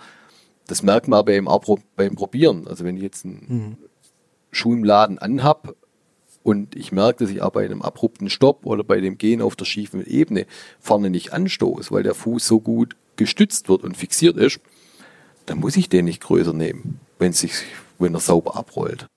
Das 0.67 0.83
merkt 0.83 1.09
man 1.09 1.19
aber 1.19 1.33
eben 1.33 1.49
auch 1.49 1.65
beim 1.97 2.15
Probieren. 2.15 2.69
Also 2.69 2.85
wenn 2.85 2.97
ich 2.97 3.03
jetzt 3.03 3.25
einen 3.25 3.47
mhm. 3.49 3.77
Schuh 4.53 4.75
im 4.75 4.85
Laden 4.85 5.19
anhab 5.19 5.75
und 6.43 6.77
ich 6.77 6.93
merke, 6.93 7.25
dass 7.25 7.31
ich 7.31 7.43
auch 7.43 7.51
bei 7.51 7.65
einem 7.65 7.83
abrupten 7.83 8.31
Stopp 8.31 8.65
oder 8.65 8.85
bei 8.85 9.01
dem 9.01 9.19
Gehen 9.19 9.43
auf 9.43 9.57
der 9.57 9.65
schiefen 9.65 10.05
Ebene 10.07 10.47
vorne 10.79 11.11
nicht 11.11 11.33
anstoße, 11.33 11.91
weil 11.91 12.03
der 12.03 12.15
Fuß 12.15 12.47
so 12.47 12.61
gut 12.61 12.97
gestützt 13.17 13.69
wird 13.69 13.83
und 13.83 13.97
fixiert 13.97 14.37
ist, 14.37 14.61
dann 15.51 15.59
muss 15.59 15.77
ich 15.77 15.89
den 15.89 16.05
nicht 16.05 16.23
größer 16.23 16.53
nehmen, 16.53 17.01
wenn, 17.19 17.33
sich, 17.33 17.55
wenn 17.99 18.15
er 18.15 18.21
sauber 18.21 18.55
abrollt. 18.55 19.09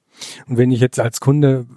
Und 0.47 0.57
wenn 0.57 0.71
ich 0.71 0.79
jetzt 0.79 0.99
als 0.99 1.19
Kunde 1.19 1.67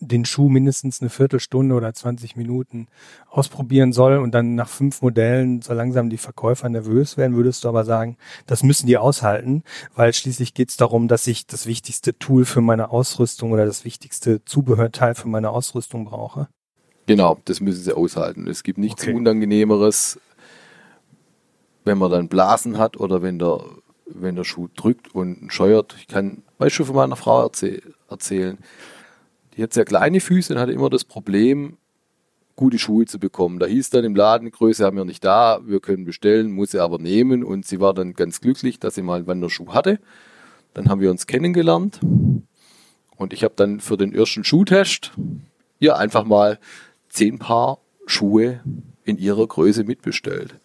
den 0.00 0.24
Schuh 0.24 0.48
mindestens 0.48 1.02
eine 1.02 1.10
Viertelstunde 1.10 1.74
oder 1.74 1.92
20 1.92 2.34
Minuten 2.34 2.88
ausprobieren 3.28 3.92
soll 3.92 4.16
und 4.16 4.32
dann 4.34 4.54
nach 4.54 4.70
fünf 4.70 5.02
Modellen 5.02 5.60
so 5.60 5.74
langsam 5.74 6.08
die 6.08 6.16
Verkäufer 6.16 6.70
nervös 6.70 7.18
werden, 7.18 7.36
würdest 7.36 7.64
du 7.64 7.68
aber 7.68 7.84
sagen, 7.84 8.16
das 8.46 8.62
müssen 8.62 8.86
die 8.86 8.96
aushalten, 8.96 9.62
weil 9.94 10.14
schließlich 10.14 10.54
geht 10.54 10.70
es 10.70 10.78
darum, 10.78 11.06
dass 11.06 11.26
ich 11.26 11.46
das 11.46 11.66
wichtigste 11.66 12.18
Tool 12.18 12.46
für 12.46 12.62
meine 12.62 12.88
Ausrüstung 12.88 13.52
oder 13.52 13.66
das 13.66 13.84
wichtigste 13.84 14.42
Zubehörteil 14.46 15.14
für 15.14 15.28
meine 15.28 15.50
Ausrüstung 15.50 16.06
brauche. 16.06 16.48
Genau, 17.06 17.38
das 17.44 17.60
müssen 17.60 17.82
sie 17.82 17.94
aushalten. 17.94 18.48
Es 18.48 18.62
gibt 18.62 18.78
nichts 18.78 19.02
okay. 19.02 19.12
Unangenehmeres, 19.12 20.18
wenn 21.84 21.98
man 21.98 22.10
dann 22.10 22.28
Blasen 22.28 22.78
hat 22.78 22.98
oder 22.98 23.22
wenn 23.22 23.38
der, 23.38 23.60
wenn 24.06 24.36
der 24.36 24.44
Schuh 24.44 24.68
drückt 24.74 25.14
und 25.14 25.52
scheuert. 25.52 25.94
Ich 25.98 26.08
kann 26.08 26.42
Beispiel 26.58 26.86
von 26.86 26.96
meiner 26.96 27.16
Frau 27.16 27.42
erzäh 27.42 27.82
erzählen. 28.08 28.58
Die 29.56 29.62
hat 29.62 29.72
sehr 29.72 29.84
kleine 29.84 30.20
Füße 30.20 30.52
und 30.52 30.60
hatte 30.60 30.72
immer 30.72 30.90
das 30.90 31.04
Problem, 31.04 31.76
gute 32.56 32.78
Schuhe 32.78 33.06
zu 33.06 33.18
bekommen. 33.18 33.58
Da 33.58 33.66
hieß 33.66 33.90
dann 33.90 34.04
im 34.04 34.14
Laden, 34.14 34.50
Größe 34.50 34.84
haben 34.84 34.96
wir 34.96 35.04
nicht 35.04 35.24
da, 35.24 35.60
wir 35.64 35.80
können 35.80 36.04
bestellen, 36.04 36.50
muss 36.52 36.72
sie 36.72 36.80
aber 36.80 36.98
nehmen. 36.98 37.44
Und 37.44 37.66
sie 37.66 37.80
war 37.80 37.94
dann 37.94 38.14
ganz 38.14 38.40
glücklich, 38.40 38.78
dass 38.78 38.94
sie 38.94 39.02
mal 39.02 39.16
einen 39.16 39.26
Wanderschuh 39.26 39.72
hatte. 39.72 39.98
Dann 40.72 40.88
haben 40.88 41.00
wir 41.00 41.10
uns 41.10 41.26
kennengelernt. 41.26 42.00
Und 43.16 43.32
ich 43.32 43.44
habe 43.44 43.54
dann 43.56 43.80
für 43.80 43.96
den 43.96 44.12
ersten 44.12 44.44
Schuhtest 44.44 45.12
ihr 45.78 45.96
einfach 45.96 46.24
mal 46.24 46.58
zehn 47.08 47.38
Paar 47.38 47.78
Schuhe 48.06 48.60
in 49.04 49.18
ihrer 49.18 49.46
Größe 49.46 49.84
mitbestellt. 49.84 50.58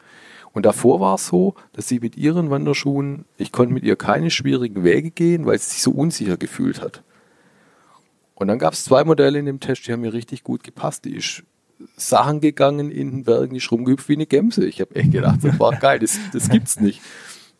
Und 0.54 0.66
davor 0.66 1.00
war 1.00 1.16
es 1.16 1.28
so, 1.28 1.56
dass 1.74 1.88
sie 1.88 2.00
mit 2.00 2.18
ihren 2.18 2.50
Wanderschuhen, 2.50 3.26
ich 3.38 3.52
konnte 3.52 3.74
mit 3.74 3.84
ihr 3.84 3.96
keine 3.96 4.32
schwierigen 4.32 4.84
Wege 4.84 5.12
gehen, 5.12 5.46
weil 5.46 5.60
sie 5.60 5.70
sich 5.72 5.82
so 5.82 5.92
unsicher 5.92 6.38
gefühlt 6.38 6.82
hat. 6.82 7.04
Und 8.36 8.48
dann 8.48 8.58
gab 8.58 8.74
es 8.74 8.86
zwei 8.86 9.04
Modelle 9.04 9.38
in 9.38 9.46
dem 9.46 9.60
Test, 9.60 9.88
die 9.88 9.92
haben 9.92 10.02
mir 10.02 10.14
richtig 10.14 10.44
gut 10.44 10.64
gepasst. 10.64 11.06
Die 11.06 11.16
ist 11.16 11.44
Sachen 11.96 12.42
gegangen 12.42 12.90
in 12.90 13.12
den 13.12 13.24
Bergen, 13.24 13.54
die 13.54 13.58
ist 13.58 13.72
rumgehüpft 13.72 14.10
wie 14.10 14.14
eine 14.14 14.26
Gemse. 14.26 14.66
Ich 14.66 14.82
habe 14.82 14.96
echt 14.96 15.12
gedacht, 15.12 15.40
das 15.44 15.60
war 15.60 15.76
geil, 15.76 16.00
das, 16.00 16.18
das 16.34 16.50
gibt's 16.50 16.80
nicht. 16.80 17.02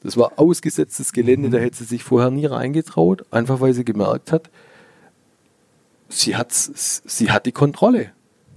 Das 0.02 0.16
war 0.16 0.40
ausgesetztes 0.40 1.12
Gelände, 1.12 1.50
da 1.50 1.58
hätte 1.58 1.78
sie 1.78 1.84
sich 1.84 2.04
vorher 2.04 2.32
nie 2.32 2.46
reingetraut, 2.46 3.26
einfach 3.32 3.60
weil 3.60 3.74
sie 3.74 3.84
gemerkt 3.84 4.32
hat, 4.32 4.50
sie 6.08 6.38
hat, 6.38 6.54
sie 6.54 7.32
hat 7.32 7.46
die 7.46 7.52
Kontrolle 7.52 8.14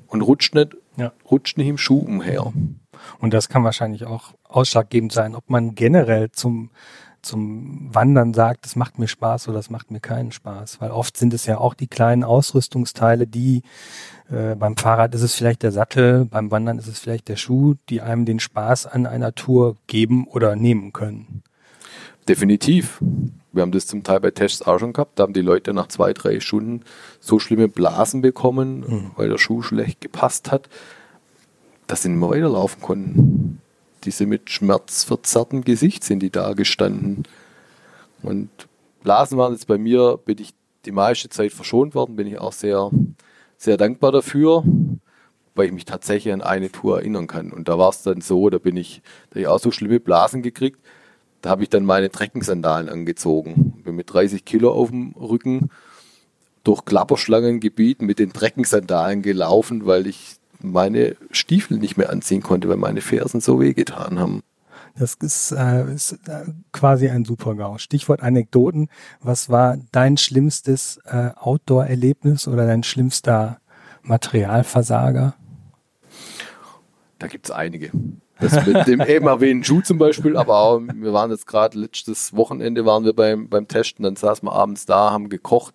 und 0.07 0.21
rutscht 0.23 0.55
nicht, 0.55 0.77
ja. 0.97 1.13
rutscht 1.31 1.59
nicht 1.59 1.69
im 1.69 1.79
Schuh 1.79 1.99
umher. 1.99 2.53
Und 3.19 3.35
das 3.35 3.49
kann 3.49 3.65
wahrscheinlich 3.65 4.05
auch 4.05 4.35
ausschlaggebend 4.49 5.13
sein, 5.13 5.35
ob 5.35 5.49
man 5.51 5.75
generell 5.75 6.31
zum 6.31 6.71
zum 7.23 7.89
Wandern 7.95 8.35
sagt, 8.35 8.65
das 8.65 8.75
macht 8.75 8.99
mir 8.99 9.07
Spaß 9.07 9.49
oder 9.49 9.59
das 9.59 9.71
macht 9.71 9.91
mir 9.91 10.01
keinen 10.01 10.33
Spaß. 10.33 10.81
Weil 10.81 10.91
oft 10.91 11.17
sind 11.17 11.33
es 11.33 11.47
ja 11.47 11.59
auch 11.59 11.75
die 11.75 11.87
kleinen 11.87 12.25
Ausrüstungsteile, 12.25 13.29
die 13.29 13.63
äh, 14.29 14.57
beim 14.57 14.77
Fahrrad 14.77 15.15
ist 15.15 15.23
es 15.23 15.35
vielleicht 15.35 15.63
der 15.63 15.73
Sattel, 15.73 16.25
beim 16.25 16.51
Wandern 16.51 16.79
ist 16.79 16.89
es 16.89 16.99
vielleicht 16.99 17.29
der 17.29 17.37
Schuh, 17.37 17.75
die 17.89 18.01
einem 18.01 18.25
den 18.25 18.41
Spaß 18.41 18.87
an 18.87 19.07
einer 19.07 19.35
Tour 19.35 19.77
geben 19.87 20.27
oder 20.27 20.57
nehmen 20.57 20.93
können. 20.93 21.43
Definitiv. 22.29 23.01
Wir 23.53 23.63
haben 23.63 23.73
das 23.73 23.87
zum 23.87 24.03
Teil 24.03 24.21
bei 24.21 24.31
Tests 24.31 24.63
auch 24.63 24.79
schon 24.79 24.93
gehabt. 24.93 25.19
Da 25.19 25.25
haben 25.25 25.33
die 25.33 25.43
Leute 25.43 25.75
nach 25.75 25.89
zwei, 25.89 26.13
drei 26.13 26.41
Stunden 26.41 26.83
so 27.21 27.39
schlimme 27.39 27.69
Blasen 27.69 28.23
bekommen, 28.23 28.81
mhm. 28.81 29.11
weil 29.17 29.29
der 29.29 29.39
Schuh 29.39 29.63
schlecht 29.63 30.01
gepasst 30.01 30.51
hat, 30.51 30.69
dass 31.93 32.03
sie 32.03 32.09
nicht 32.09 32.19
mehr 32.19 32.31
weiterlaufen 32.31 32.83
konnten 32.83 33.61
diese 34.05 34.27
mit 34.27 34.51
schmerzverzerrtem 34.51 35.65
Gesicht 35.65 36.05
sind 36.05 36.21
die 36.21 36.31
da 36.31 36.53
gestanden. 36.55 37.25
Und 38.23 38.51
Blasen 39.03 39.39
waren 39.39 39.53
jetzt 39.53 39.67
bei 39.67 39.79
mir, 39.79 40.19
bin 40.25 40.39
ich 40.39 40.55
die 40.85 40.93
meiste 40.93 41.29
Zeit 41.29 41.53
verschont 41.53 41.95
worden, 41.95 42.17
bin 42.17 42.27
ich 42.27 42.39
auch 42.39 42.53
sehr, 42.53 42.91
sehr 43.57 43.77
dankbar 43.77 44.13
dafür, 44.13 44.65
weil 45.55 45.67
ich 45.67 45.73
mich 45.73 45.85
tatsächlich 45.85 46.33
an 46.33 46.43
eine 46.43 46.71
Tour 46.71 46.99
erinnern 46.99 47.27
kann. 47.27 47.53
Und 47.53 47.69
da 47.69 47.79
war 47.79 47.91
es 47.91 48.03
dann 48.03 48.21
so, 48.21 48.51
da 48.51 48.59
bin 48.59 48.77
ich, 48.77 49.03
da 49.31 49.41
ich 49.41 49.47
auch 49.47 49.61
so 49.61 49.71
schlimme 49.71 50.01
Blasen 50.01 50.43
gekriegt, 50.43 50.81
da 51.41 51.51
habe 51.51 51.65
ich 51.65 51.71
dann 51.71 51.85
meine 51.85 52.11
Treckensandalen 52.11 52.89
angezogen. 52.89 53.83
Bin 53.85 53.97
mit 53.97 54.13
30 54.13 54.45
Kilo 54.45 54.73
auf 54.73 54.91
dem 54.91 55.13
Rücken 55.13 55.71
durch 56.63 56.85
Klapperschlangengebiet 56.85 58.01
mit 58.03 58.21
den 58.21 58.33
Treckensandalen 58.33 59.23
gelaufen, 59.23 59.85
weil 59.87 60.07
ich 60.07 60.37
meine 60.63 61.17
Stiefel 61.31 61.79
nicht 61.79 61.97
mehr 61.97 62.11
anziehen 62.11 62.43
konnte, 62.43 62.69
weil 62.69 62.77
meine 62.77 63.01
Fersen 63.01 63.41
so 63.41 63.61
wehgetan 63.61 64.19
haben. 64.19 64.43
Das 64.97 65.15
ist, 65.15 65.53
äh, 65.53 65.93
ist 65.95 66.13
äh, 66.29 66.45
quasi 66.73 67.09
ein 67.09 67.25
Super-GAU. 67.25 67.79
Stichwort 67.79 68.23
Anekdoten. 68.23 68.89
Was 69.21 69.49
war 69.49 69.79
dein 69.91 70.19
schlimmstes 70.19 71.01
äh, 71.07 71.31
Outdoor-Erlebnis 71.37 72.47
oder 72.47 72.67
dein 72.67 72.83
schlimmster 72.83 73.59
Materialversager? 74.03 75.35
Da 77.19 77.27
gibt 77.27 77.47
es 77.47 77.51
einige. 77.51 77.91
Das 78.41 78.67
mit 78.67 78.87
dem 78.87 79.01
eben 79.01 79.27
erwähnten 79.29 79.65
Schuh 79.65 79.81
zum 79.81 79.99
Beispiel, 79.99 80.37
aber 80.37 80.59
auch, 80.59 80.81
wir 80.81 81.13
waren 81.13 81.31
jetzt 81.31 81.47
gerade 81.47 81.79
letztes 81.79 82.35
Wochenende 82.35 82.85
waren 82.85 83.05
wir 83.05 83.15
beim, 83.15 83.49
beim 83.49 83.69
Testen, 83.69 84.03
dann 84.03 84.17
saßen 84.17 84.47
wir 84.47 84.53
abends 84.53 84.85
da, 84.85 85.13
haben 85.13 85.29
gekocht. 85.29 85.75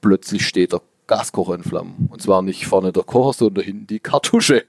Plötzlich 0.00 0.46
steht 0.46 0.72
der 0.72 0.80
Gaskocher 1.06 1.54
in 1.54 1.64
Flammen. 1.64 2.08
Und 2.10 2.22
zwar 2.22 2.42
nicht 2.42 2.66
vorne 2.66 2.92
der 2.92 3.02
Kocher, 3.02 3.32
sondern 3.32 3.64
hinten 3.64 3.86
die 3.86 4.00
Kartusche. 4.00 4.64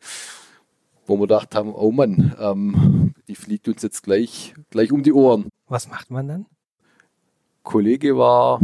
Wo 1.08 1.18
wir 1.18 1.28
gedacht 1.28 1.54
haben, 1.56 1.74
oh 1.74 1.92
Mann, 1.92 2.36
ähm, 2.40 3.14
die 3.28 3.36
fliegt 3.36 3.68
uns 3.68 3.84
jetzt 3.84 4.04
gleich, 4.04 4.56
gleich 4.72 4.92
um 4.92 5.04
die 5.04 5.14
Ohren. 5.14 5.50
Was 5.68 5.88
macht 5.88 6.10
man 6.10 6.28
dann? 6.28 6.46
Kollege 7.64 8.18
war 8.18 8.60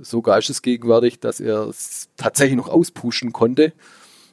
so 0.00 0.22
geistesgegenwärtig, 0.22 1.20
dass 1.20 1.40
er 1.40 1.68
es 1.68 2.08
tatsächlich 2.16 2.56
noch 2.56 2.68
auspuschen 2.68 3.32
konnte. 3.32 3.72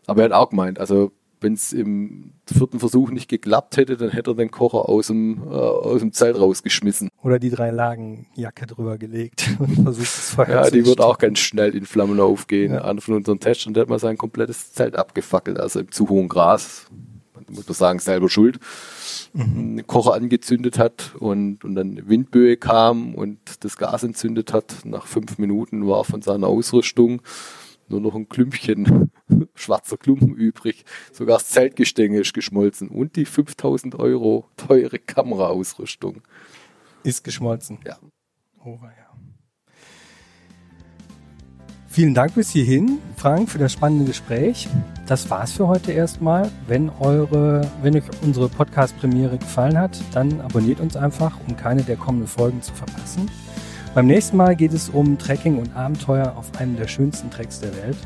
Aber 0.08 0.22
er 0.22 0.26
hat 0.26 0.34
auch 0.34 0.50
gemeint, 0.50 0.80
also 0.80 1.12
wenn 1.42 1.54
es 1.54 1.74
im 1.74 2.34
vierten 2.46 2.80
Versuch 2.80 3.10
nicht 3.10 3.28
geklappt 3.28 3.78
hätte, 3.78 3.98
dann 3.98 4.10
hätte 4.10 4.32
er 4.32 4.36
den 4.36 4.52
Kocher 4.52 4.88
aus 4.88 5.08
dem, 5.08 5.42
äh, 5.44 5.56
aus 5.56 6.00
dem 6.00 6.14
Zelt 6.14 6.40
rausgeschmissen. 6.40 7.10
Oder 7.24 7.40
die 7.40 7.50
drei 7.50 7.72
Lagen 7.72 8.28
Jacke 8.36 8.68
drüber 8.68 8.98
gelegt 8.98 9.50
und 9.60 9.84
versucht 9.84 10.08
das 10.08 10.30
Feuer 10.30 10.50
Ja, 10.50 10.70
die 10.70 10.86
wird 10.86 11.02
auch 11.02 11.18
ganz 11.18 11.40
schnell 11.40 11.76
in 11.76 11.86
Flammen 11.86 12.20
aufgehen. 12.20 12.74
Ja. 12.74 12.84
Einer 12.84 13.02
von 13.02 13.16
unseren 13.16 13.40
Testern, 13.40 13.74
der 13.74 13.82
hat 13.82 13.90
mal 13.90 14.00
sein 14.00 14.18
komplettes 14.18 14.72
Zelt 14.74 14.96
abgefackelt, 14.96 15.60
also 15.60 15.80
im 15.80 15.92
zu 15.92 16.10
hohen 16.10 16.30
Gras. 16.30 16.86
Muss 17.50 17.68
man 17.68 17.76
sagen, 17.76 18.00
selber 18.00 18.30
schuld. 18.30 18.60
Mhm. 19.34 19.78
Den 19.78 19.88
Kocher 19.88 20.14
angezündet 20.14 20.78
hat 20.78 21.16
und, 21.20 21.66
und 21.66 21.76
dann 21.76 22.08
Windböe 22.08 22.56
kam 22.56 23.16
und 23.16 23.40
das 23.62 23.78
Gas 23.78 24.04
entzündet 24.04 24.54
hat. 24.54 24.86
Nach 24.86 25.06
fünf 25.06 25.38
Minuten 25.38 25.88
war 25.88 26.06
von 26.06 26.22
seiner 26.22 26.48
Ausrüstung 26.48 27.22
nur 27.92 28.02
noch 28.02 28.16
ein 28.16 28.30
Klümpchen 28.30 29.12
schwarzer 29.54 29.98
Klumpen 29.98 30.34
übrig. 30.34 30.86
Sogar 31.12 31.38
das 31.38 31.50
Zeltgestänge 31.50 32.20
ist 32.20 32.34
geschmolzen 32.34 32.88
und 32.88 33.16
die 33.16 33.26
5000 33.26 33.96
Euro 33.96 34.46
teure 34.58 34.98
Kameraausrüstung. 34.98 36.22
Ist 37.04 37.24
geschmolzen? 37.24 37.80
Ja. 37.86 37.98
Oh, 38.64 38.80
ja. 38.82 39.02
Vielen 41.88 42.14
Dank 42.14 42.36
bis 42.36 42.52
hierhin, 42.52 43.00
Frank, 43.18 43.50
für 43.50 43.58
das 43.58 43.74
spannende 43.74 44.06
Gespräch. 44.06 44.70
Das 45.08 45.30
war's 45.30 45.52
für 45.52 45.68
heute 45.68 45.92
erstmal. 45.92 46.50
Wenn 46.66 46.90
eure, 46.90 47.70
wenn 47.82 47.98
euch 47.98 48.06
unsere 48.22 48.48
Podcast-Premiere 48.48 49.38
gefallen 49.38 49.78
hat, 49.78 50.00
dann 50.14 50.40
abonniert 50.40 50.80
uns 50.80 50.96
einfach, 50.96 51.38
um 51.50 51.58
keine 51.58 51.84
der 51.84 51.98
kommenden 51.98 52.30
Folgen 52.30 52.62
zu 52.62 52.74
verpassen. 52.74 53.30
Beim 53.94 54.08
nächsten 54.08 54.38
Mal 54.38 54.56
geht 54.56 54.72
es 54.72 54.88
um 54.88 55.18
Trekking 55.18 55.58
und 55.58 55.76
Abenteuer 55.76 56.34
auf 56.38 56.50
einem 56.58 56.78
der 56.78 56.88
schönsten 56.88 57.30
Treks 57.30 57.60
der 57.60 57.76
Welt. 57.76 57.98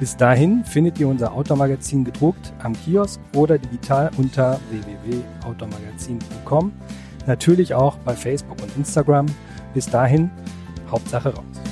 Bis 0.00 0.16
dahin 0.16 0.64
findet 0.64 0.98
ihr 0.98 1.08
unser 1.08 1.34
Outdoor-Magazin 1.34 2.04
gedruckt 2.04 2.54
am 2.62 2.72
Kiosk 2.72 3.20
oder 3.34 3.58
digital 3.58 4.10
unter 4.16 4.58
www.outdoormagazin.com. 4.70 6.72
Natürlich 7.26 7.74
auch 7.74 7.98
bei 7.98 8.14
Facebook 8.14 8.62
und 8.62 8.74
Instagram. 8.78 9.26
Bis 9.74 9.84
dahin, 9.84 10.30
Hauptsache 10.90 11.34
raus. 11.34 11.65